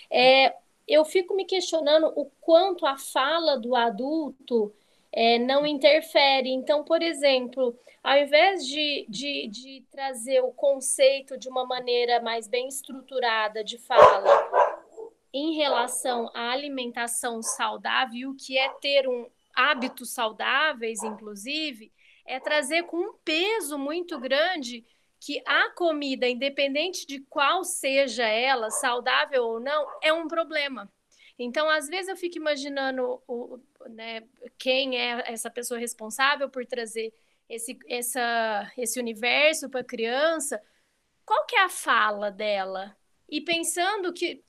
[0.09, 0.53] É,
[0.85, 4.73] eu fico me questionando o quanto a fala do adulto
[5.13, 6.49] é, não interfere.
[6.49, 12.47] Então, por exemplo, ao invés de, de, de trazer o conceito de uma maneira mais
[12.47, 14.71] bem estruturada de fala
[15.33, 21.91] em relação à alimentação saudável, o que é ter um hábitos saudáveis, inclusive,
[22.25, 24.85] é trazer com um peso muito grande
[25.19, 30.91] que a comida, independente de qual seja ela, saudável ou não, é um problema.
[31.37, 33.21] Então, às vezes eu fico imaginando
[33.89, 34.23] né,
[34.57, 37.13] quem é essa pessoa responsável por trazer
[37.49, 40.61] esse, essa, esse universo para a criança,
[41.25, 42.95] qual que é a fala dela?
[43.29, 44.43] E pensando que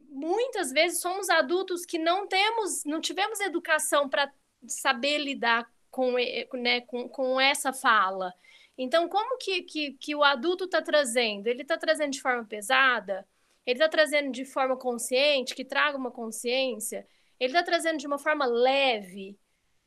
[0.00, 4.32] muitas vezes somos adultos que não temos, não tivemos educação para
[4.66, 6.14] saber lidar com,
[6.54, 8.32] né, com, com essa fala.
[8.76, 11.46] Então, como que, que, que o adulto está trazendo?
[11.46, 13.26] Ele está trazendo de forma pesada?
[13.66, 17.06] Ele está trazendo de forma consciente, que traga uma consciência?
[17.38, 19.38] Ele está trazendo de uma forma leve?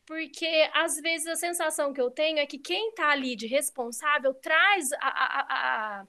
[0.06, 4.34] Porque, às vezes, a sensação que eu tenho é que quem está ali de responsável
[4.34, 5.42] traz a, a,
[6.02, 6.08] a,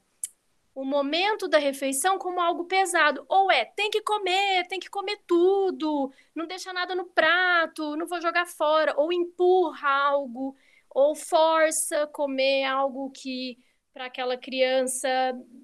[0.75, 3.25] o momento da refeição como algo pesado.
[3.29, 8.07] Ou é, tem que comer, tem que comer tudo, não deixa nada no prato, não
[8.07, 8.95] vou jogar fora.
[8.97, 10.57] Ou empurra algo
[10.95, 13.59] ou força comer algo que
[13.93, 15.09] para aquela criança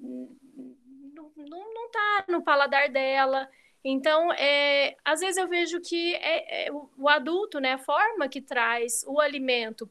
[0.03, 3.49] não, não, não tá no paladar dela.
[3.85, 8.41] Então, é, às vezes eu vejo que é, é o, adulto, né, a forma que
[8.41, 9.89] traz o alimento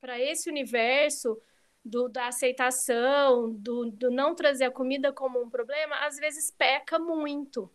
[0.00, 1.36] para esse universo
[1.84, 6.98] do, da aceitação, do, do não trazer a comida como um problema, às vezes peca
[6.98, 7.70] muito.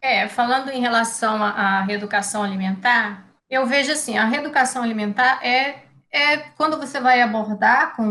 [0.00, 5.84] É, falando em relação à, reeducação alimentar, eu vejo assim, a reeducação alimentar é
[6.14, 8.04] é quando você vai abordar com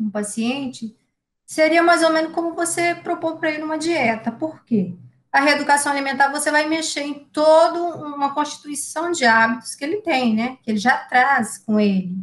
[0.00, 0.96] um paciente,
[1.44, 4.32] seria mais ou menos como você propor para ele uma dieta.
[4.32, 4.96] Por quê?
[5.32, 10.34] A reeducação alimentar você vai mexer em toda uma constituição de hábitos que ele tem,
[10.34, 10.58] né?
[10.62, 12.16] Que ele já traz com ele.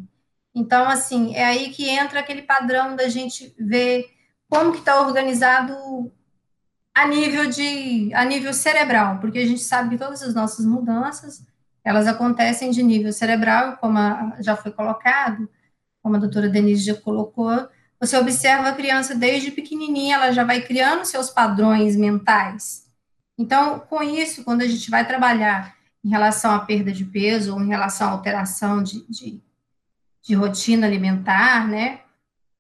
[0.55, 4.05] Então, assim, é aí que entra aquele padrão da gente ver
[4.49, 6.11] como que está organizado
[6.93, 11.43] a nível de a nível cerebral, porque a gente sabe que todas as nossas mudanças
[11.83, 15.49] elas acontecem de nível cerebral, como a, já foi colocado,
[16.01, 17.67] como a doutora Denise já colocou,
[17.99, 22.82] você observa a criança desde pequenininha, ela já vai criando seus padrões mentais.
[23.37, 27.61] Então, com isso, quando a gente vai trabalhar em relação à perda de peso ou
[27.61, 29.41] em relação à alteração de, de,
[30.21, 32.01] de rotina alimentar, né,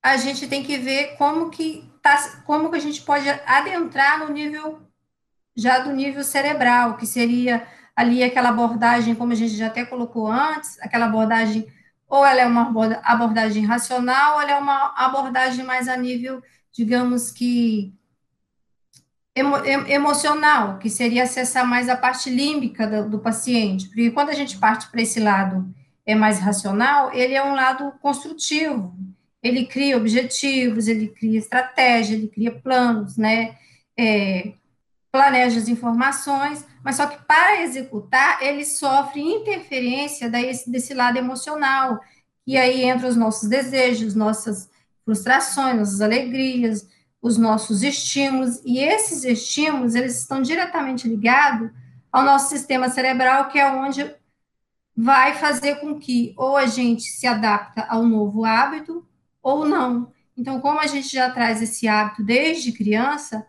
[0.01, 4.29] a gente tem que ver como que tá, como que a gente pode adentrar no
[4.33, 4.81] nível
[5.55, 7.65] já do nível cerebral, que seria
[7.95, 11.67] ali aquela abordagem, como a gente já até colocou antes, aquela abordagem,
[12.07, 12.71] ou ela é uma
[13.03, 17.93] abordagem racional, ou ela é uma abordagem mais a nível, digamos que,
[19.35, 19.57] emo,
[19.87, 24.57] emocional, que seria acessar mais a parte límbica do, do paciente, porque quando a gente
[24.57, 25.73] parte para esse lado
[26.05, 28.93] é mais racional, ele é um lado construtivo,
[29.41, 33.57] ele cria objetivos, ele cria estratégia, ele cria planos, né?
[33.97, 34.53] É,
[35.11, 41.99] planeja as informações, mas só que para executar, ele sofre interferência desse, desse lado emocional,
[42.47, 44.69] e aí entra os nossos desejos, nossas
[45.05, 46.87] frustrações, nossas alegrias,
[47.23, 51.71] os nossos estímulos, e esses estímulos, eles estão diretamente ligados
[52.11, 54.13] ao nosso sistema cerebral, que é onde
[54.95, 59.07] vai fazer com que ou a gente se adapta ao novo hábito
[59.41, 60.11] ou não.
[60.35, 63.47] Então, como a gente já traz esse hábito desde criança,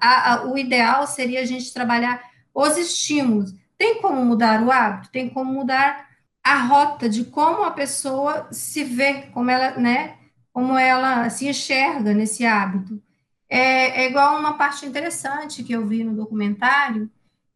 [0.00, 2.22] a, a, o ideal seria a gente trabalhar
[2.54, 3.54] os estímulos.
[3.76, 5.10] Tem como mudar o hábito?
[5.10, 6.08] Tem como mudar
[6.42, 10.16] a rota de como a pessoa se vê, como ela, né,
[10.54, 13.09] como ela se enxerga nesse hábito.
[13.50, 17.10] É, é igual uma parte interessante que eu vi no documentário,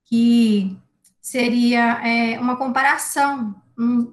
[0.05, 0.77] que
[1.21, 3.55] seria é, uma comparação.
[3.79, 4.13] Um,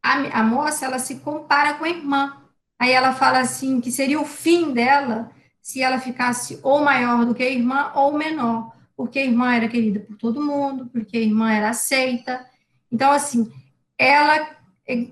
[0.00, 2.40] a, a moça, ela se compara com a irmã.
[2.78, 5.30] Aí ela fala assim, que seria o fim dela
[5.60, 9.68] se ela ficasse ou maior do que a irmã ou menor, porque a irmã era
[9.68, 12.44] querida por todo mundo, porque a irmã era aceita.
[12.92, 13.50] Então, assim,
[13.98, 14.46] ela,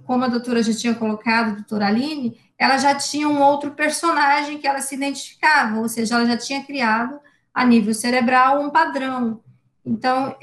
[0.05, 4.56] como a doutora já tinha colocado, a doutora Aline, ela já tinha um outro personagem
[4.56, 7.18] que ela se identificava, ou seja, ela já tinha criado
[7.52, 9.42] a nível cerebral um padrão.
[9.84, 10.36] Então,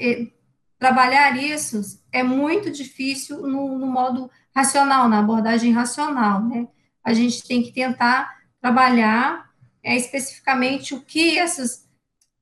[0.78, 1.80] trabalhar isso
[2.12, 6.68] é muito difícil no, no modo racional, na abordagem racional, né?
[7.02, 9.48] A gente tem que tentar trabalhar
[9.82, 11.88] é, especificamente o que essas,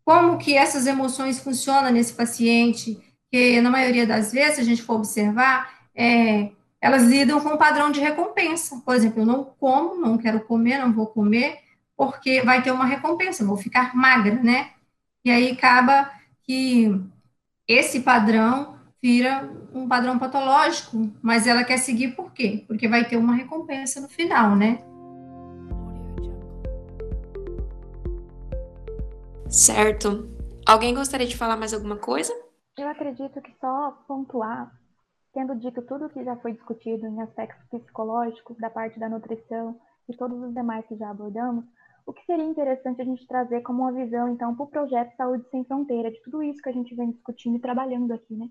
[0.04, 2.98] como que essas emoções funcionam nesse paciente,
[3.30, 6.50] que na maioria das vezes, se a gente for observar, é,
[6.80, 8.80] elas lidam com um padrão de recompensa.
[8.84, 11.58] Por exemplo, eu não como, não quero comer, não vou comer,
[11.96, 14.70] porque vai ter uma recompensa, vou ficar magra, né?
[15.24, 16.10] E aí acaba
[16.42, 16.88] que
[17.66, 22.64] esse padrão vira um padrão patológico, mas ela quer seguir por quê?
[22.66, 24.82] Porque vai ter uma recompensa no final, né?
[29.48, 30.28] Certo.
[30.66, 32.32] Alguém gostaria de falar mais alguma coisa?
[32.76, 34.77] Eu acredito que só pontuar,
[35.38, 39.78] tendo dito tudo que já foi discutido em aspectos psicológicos, da parte da nutrição
[40.08, 41.64] e todos os demais que já abordamos,
[42.04, 45.48] o que seria interessante a gente trazer como uma visão, então, para o projeto Saúde
[45.48, 48.48] Sem Fronteira, de tudo isso que a gente vem discutindo e trabalhando aqui, né?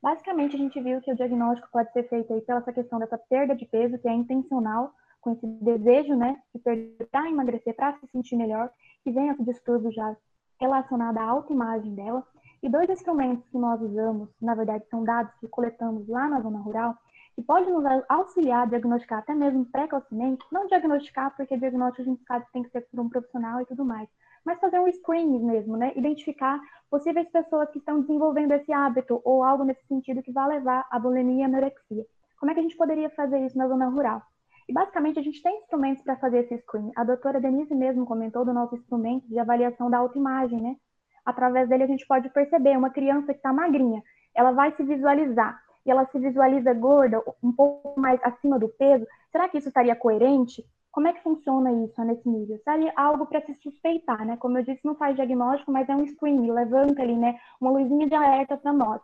[0.00, 3.18] Basicamente, a gente viu que o diagnóstico pode ser feito aí pela essa questão dessa
[3.18, 7.98] perda de peso, que é intencional, com esse desejo, né, de perder para emagrecer, para
[7.98, 8.70] se sentir melhor,
[9.02, 10.16] que vem esse distúrbio já
[10.60, 12.24] relacionado à autoimagem dela.
[12.62, 16.60] E dois instrumentos que nós usamos, na verdade, são dados que coletamos lá na zona
[16.60, 16.96] rural,
[17.34, 22.22] que pode nos auxiliar a diagnosticar até mesmo precocemente, não diagnosticar, porque diagnóstico a gente
[22.24, 24.08] sabe que tem que ser por um profissional e tudo mais,
[24.44, 25.92] mas fazer um screening mesmo, né?
[25.96, 30.86] Identificar possíveis pessoas que estão desenvolvendo esse hábito ou algo nesse sentido que vai levar
[30.88, 32.06] à bulimia e anorexia.
[32.38, 34.22] Como é que a gente poderia fazer isso na zona rural?
[34.68, 36.92] E basicamente a gente tem instrumentos para fazer esse screening.
[36.94, 40.76] A doutora Denise mesmo comentou do nosso instrumento de avaliação da autoimagem, né?
[41.24, 44.02] Através dele a gente pode perceber uma criança que está magrinha,
[44.34, 49.06] ela vai se visualizar e ela se visualiza gorda, um pouco mais acima do peso.
[49.30, 50.64] Será que isso estaria coerente?
[50.90, 52.60] Como é que funciona isso nesse nível?
[52.62, 54.36] Seria algo para se suspeitar, né?
[54.36, 57.38] Como eu disse, não faz diagnóstico, mas é um screening, levanta ali, né?
[57.60, 59.00] Uma luzinha de alerta para nós.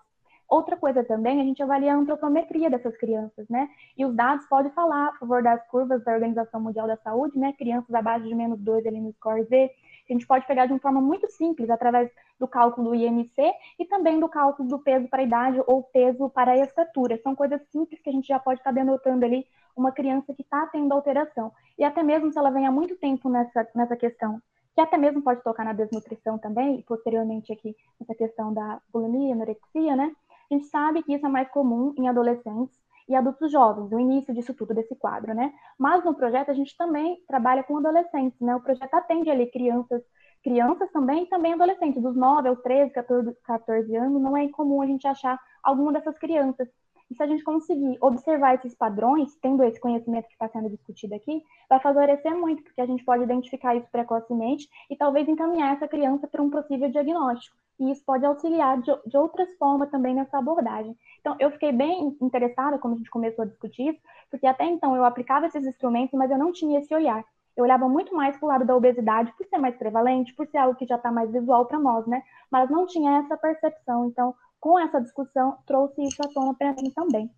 [0.48, 3.68] Outra coisa também, a gente avalia a antropometria dessas crianças, né?
[3.96, 7.52] E os dados podem falar a favor das curvas da Organização Mundial da Saúde, né?
[7.52, 9.70] Crianças abaixo de menos 2 ali no score Z.
[10.08, 13.84] A gente pode pegar de uma forma muito simples, através do cálculo do IMC e
[13.84, 17.20] também do cálculo do peso para a idade ou peso para a estatura.
[17.22, 19.46] São coisas simples que a gente já pode estar denotando ali
[19.76, 21.52] uma criança que está tendo alteração.
[21.78, 24.40] E até mesmo se ela vem há muito tempo nessa, nessa questão
[24.74, 29.34] que até mesmo pode tocar na desnutrição também, e posteriormente aqui nessa questão da bulimia,
[29.34, 30.14] anorexia, né?
[30.50, 32.74] A gente sabe que isso é mais comum em adolescentes
[33.06, 35.52] e adultos jovens, o início disso tudo, desse quadro, né?
[35.78, 38.56] Mas no projeto a gente também trabalha com adolescentes, né?
[38.56, 40.02] O projeto atende ali crianças,
[40.42, 44.80] crianças também e também adolescentes, dos 9 aos 13, 14, 14 anos, não é incomum
[44.80, 46.66] a gente achar alguma dessas crianças.
[47.10, 51.14] E se a gente conseguir observar esses padrões, tendo esse conhecimento que está sendo discutido
[51.14, 55.88] aqui, vai favorecer muito, porque a gente pode identificar isso precocemente e talvez encaminhar essa
[55.88, 60.38] criança para um possível diagnóstico e isso pode auxiliar de, de, outras formas também nessa
[60.38, 60.96] abordagem.
[61.20, 64.00] Então, eu fiquei bem interessada quando a gente começou a discutir isso,
[64.30, 67.24] porque até então eu aplicava esses instrumentos, mas eu não tinha esse olhar.
[67.56, 70.58] Eu olhava muito mais para o lado da obesidade, por ser mais prevalente, por ser
[70.58, 72.22] algo que já está mais visual para nós, né?
[72.50, 74.06] Mas não tinha essa percepção.
[74.06, 77.30] Então, com essa discussão, trouxe isso à tona para mim também.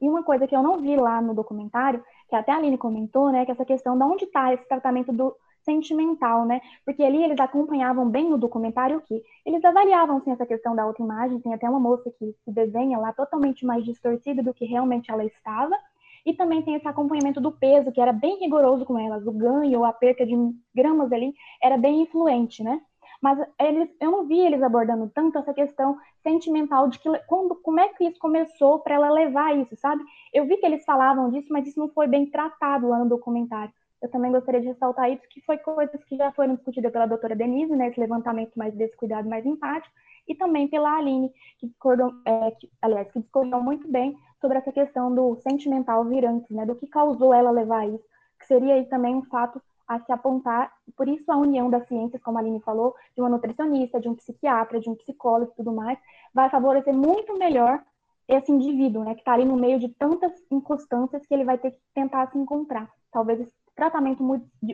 [0.00, 3.30] E uma coisa que eu não vi lá no documentário, que até a Aline comentou,
[3.30, 5.34] né, que é essa questão de onde está esse tratamento do
[5.64, 6.60] sentimental, né?
[6.84, 11.40] Porque ali eles acompanhavam bem no documentário que eles avaliavam sim essa questão da autoimagem,
[11.40, 15.24] tem até uma moça que se desenha lá totalmente mais distorcida do que realmente ela
[15.24, 15.76] estava,
[16.24, 19.26] E também tem esse acompanhamento do peso, que era bem rigoroso com elas.
[19.26, 20.34] O ganho ou a perca de
[20.74, 22.80] gramas ali era bem influente, né?
[23.20, 27.80] Mas eles, eu não vi eles abordando tanto essa questão sentimental de que quando, como
[27.80, 30.02] é que isso começou para ela levar isso, sabe?
[30.32, 33.72] Eu vi que eles falavam disso, mas isso não foi bem tratado lá no documentário.
[34.02, 37.36] Eu também gostaria de ressaltar isso, que foi coisas que já foram discutidas pela doutora
[37.36, 39.94] Denise, né, esse levantamento mais desse cuidado mais empático,
[40.26, 44.72] e também pela Aline, que discordou, é, que, aliás, que discordou muito bem sobre essa
[44.72, 48.04] questão do sentimental virante, né, do que causou ela levar isso,
[48.40, 52.20] que seria aí também um fato a se apontar, por isso a união das ciências,
[52.22, 55.72] como a Aline falou, de uma nutricionista, de um psiquiatra, de um psicólogo e tudo
[55.72, 55.98] mais,
[56.34, 57.80] vai favorecer muito melhor
[58.26, 61.70] esse indivíduo, né, que está ali no meio de tantas inconstâncias que ele vai ter
[61.70, 62.90] que tentar se encontrar.
[63.12, 63.40] Talvez
[63.74, 64.22] tratamento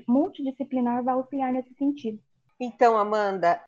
[0.07, 2.18] multidisciplinar vai auxiliar nesse sentido.
[2.61, 3.61] Então, Amanda,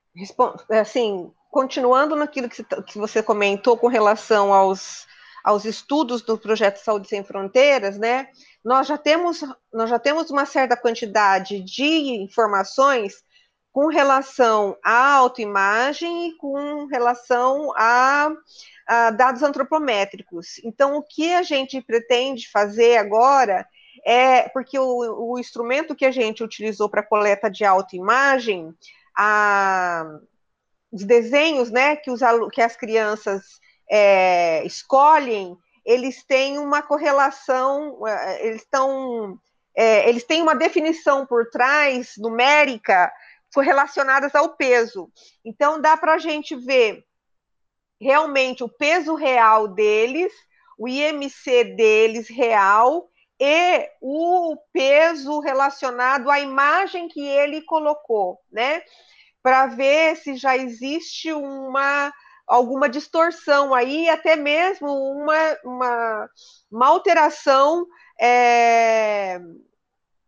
[0.70, 5.06] assim, continuando naquilo que você comentou com relação aos,
[5.44, 8.28] aos estudos do projeto Saúde Sem Fronteiras, né?
[8.64, 11.84] Nós já temos, nós já temos uma certa quantidade de
[12.20, 13.22] informações
[13.72, 18.30] com relação à autoimagem e com relação a,
[18.86, 20.58] a dados antropométricos.
[20.64, 23.66] Então, o que a gente pretende fazer agora
[24.04, 28.74] é porque o, o instrumento que a gente utilizou para coleta de autoimagem,
[29.16, 30.04] a,
[30.90, 32.20] os desenhos né, que, os,
[32.52, 39.38] que as crianças é, escolhem, eles têm uma correlação, é, eles estão.
[39.74, 43.10] É, eles têm uma definição por trás, numérica,
[43.56, 45.10] relacionadas ao peso.
[45.44, 47.04] Então, dá para a gente ver
[48.00, 50.32] realmente o peso real deles,
[50.78, 53.09] o IMC deles real
[53.40, 58.82] e o peso relacionado à imagem que ele colocou, né?
[59.42, 62.12] Para ver se já existe uma
[62.46, 66.30] alguma distorção aí, até mesmo uma, uma,
[66.68, 67.86] uma alteração
[68.20, 69.40] é,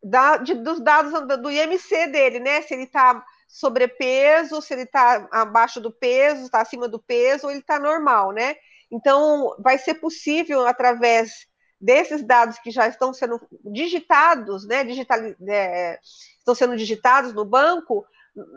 [0.03, 2.63] da, de, dos dados do IMC dele, né?
[2.63, 7.51] Se ele está sobrepeso, se ele está abaixo do peso, está acima do peso, ou
[7.51, 8.55] ele está normal, né?
[8.91, 11.47] Então, vai ser possível, através
[11.83, 15.19] desses dados que já estão sendo digitados, né, digital,
[15.49, 15.99] é,
[16.39, 18.07] estão sendo digitados no banco,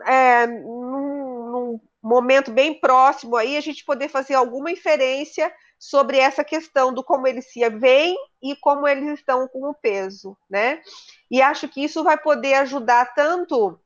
[0.06, 6.44] é, num, num, momento bem próximo aí, a gente poder fazer alguma inferência sobre essa
[6.44, 10.80] questão do como eles se veem e como eles estão com o peso, né?
[11.28, 13.76] E acho que isso vai poder ajudar tanto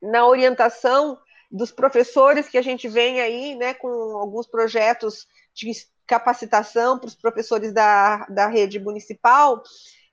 [0.00, 1.18] na orientação
[1.50, 5.70] dos professores que a gente vem aí, né, com alguns projetos de
[6.06, 9.62] capacitação para os professores da, da rede municipal,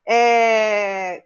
[0.07, 1.23] é,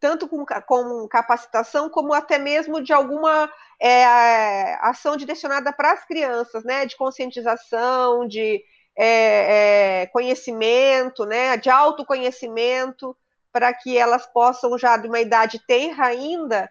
[0.00, 6.64] tanto com, com capacitação, como até mesmo de alguma é, ação direcionada para as crianças,
[6.64, 8.62] né, de conscientização, de
[8.96, 13.16] é, é, conhecimento, né, de autoconhecimento,
[13.52, 16.70] para que elas possam, já de uma idade tenra ainda,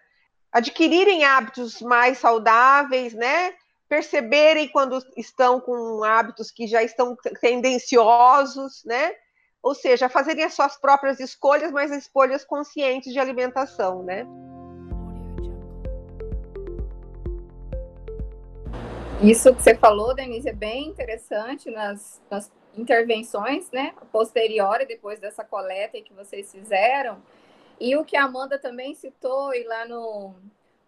[0.52, 3.54] adquirirem hábitos mais saudáveis, né,
[3.88, 9.14] perceberem quando estão com hábitos que já estão tendenciosos, né?
[9.62, 14.26] Ou seja, fazerem as suas próprias escolhas, mas escolhas conscientes de alimentação, né?
[19.22, 23.92] Isso que você falou, Denise, é bem interessante nas, nas intervenções, né?
[24.12, 27.20] Posterior, depois dessa coleta que vocês fizeram.
[27.80, 30.34] E o que a Amanda também citou, e lá no,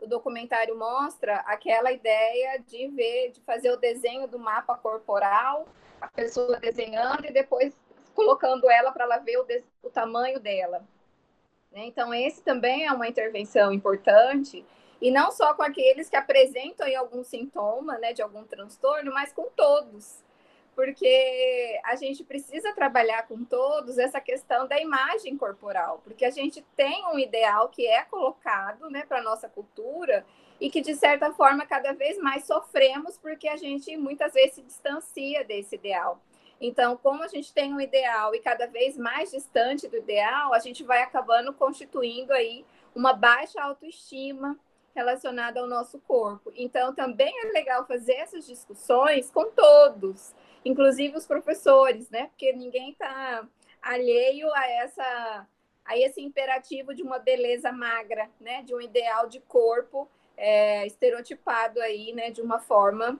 [0.00, 5.66] o documentário mostra aquela ideia de ver, de fazer o desenho do mapa corporal,
[6.00, 7.76] a pessoa desenhando e depois
[8.14, 9.46] colocando ela para ela ver o,
[9.82, 10.82] o tamanho dela.
[11.70, 11.84] Né?
[11.84, 14.64] Então, esse também é uma intervenção importante,
[15.00, 19.48] e não só com aqueles que apresentam algum sintoma né, de algum transtorno, mas com
[19.56, 20.22] todos
[20.80, 26.64] porque a gente precisa trabalhar com todos essa questão da imagem corporal, porque a gente
[26.74, 30.24] tem um ideal que é colocado né, para a nossa cultura
[30.58, 34.62] e que, de certa forma, cada vez mais sofremos porque a gente muitas vezes se
[34.62, 36.18] distancia desse ideal.
[36.58, 40.60] Então, como a gente tem um ideal e cada vez mais distante do ideal, a
[40.60, 42.64] gente vai acabando constituindo aí
[42.94, 44.58] uma baixa autoestima
[44.94, 46.50] relacionada ao nosso corpo.
[46.56, 52.26] Então, também é legal fazer essas discussões com todos, inclusive os professores, né?
[52.26, 53.46] Porque ninguém está
[53.82, 55.46] alheio a essa
[55.84, 58.62] a esse imperativo de uma beleza magra, né?
[58.62, 62.30] De um ideal de corpo é, estereotipado aí, né?
[62.30, 63.18] De uma forma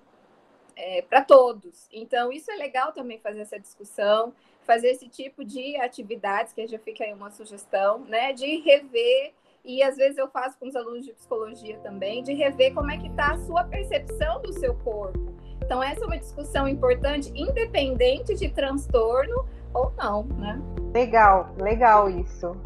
[0.76, 1.88] é, para todos.
[1.93, 6.78] Então isso é legal também fazer essa discussão, fazer esse tipo de atividades que já
[6.78, 8.32] fica aí uma sugestão, né?
[8.32, 9.32] De rever
[9.64, 12.97] e às vezes eu faço com os alunos de psicologia também, de rever como é
[12.97, 15.39] que está a sua percepção do seu corpo
[15.71, 20.61] então, essa é uma discussão importante, independente de transtorno, ou não, né?
[20.93, 22.57] Legal, legal isso.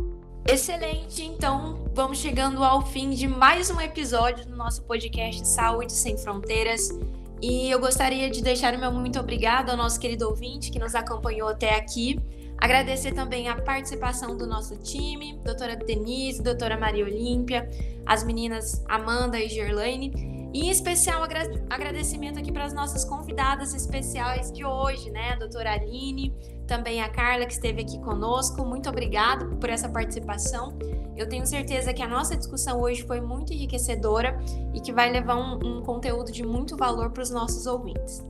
[0.48, 6.16] Excelente, então vamos chegando ao fim de mais um episódio do nosso podcast Saúde Sem
[6.16, 6.98] Fronteiras.
[7.42, 10.94] E eu gostaria de deixar o meu muito obrigado ao nosso querido ouvinte que nos
[10.94, 12.18] acompanhou até aqui.
[12.56, 17.68] Agradecer também a participação do nosso time, doutora Denise, doutora Maria Olímpia,
[18.06, 20.33] as meninas Amanda e Gerlaine.
[20.54, 21.20] E em especial
[21.68, 25.32] agradecimento aqui para as nossas convidadas especiais de hoje, né?
[25.32, 26.32] A doutora Aline,
[26.64, 28.64] também a Carla que esteve aqui conosco.
[28.64, 30.78] Muito obrigada por essa participação.
[31.16, 34.38] Eu tenho certeza que a nossa discussão hoje foi muito enriquecedora
[34.72, 38.24] e que vai levar um, um conteúdo de muito valor para os nossos ouvintes.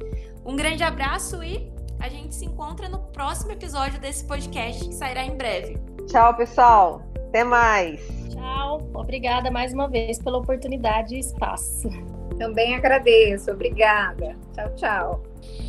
[0.47, 1.71] Um grande abraço e
[2.01, 5.79] a gente se encontra no próximo episódio desse podcast que sairá em breve.
[6.07, 7.03] Tchau, pessoal.
[7.29, 8.01] Até mais.
[8.31, 8.81] Tchau.
[8.95, 12.14] Obrigada mais uma vez pela oportunidade e espaço.
[12.39, 13.51] Também agradeço.
[13.51, 14.37] Obrigada.
[14.55, 15.23] Tchau, tchau.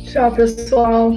[0.04, 1.12] Tchau, pessoal.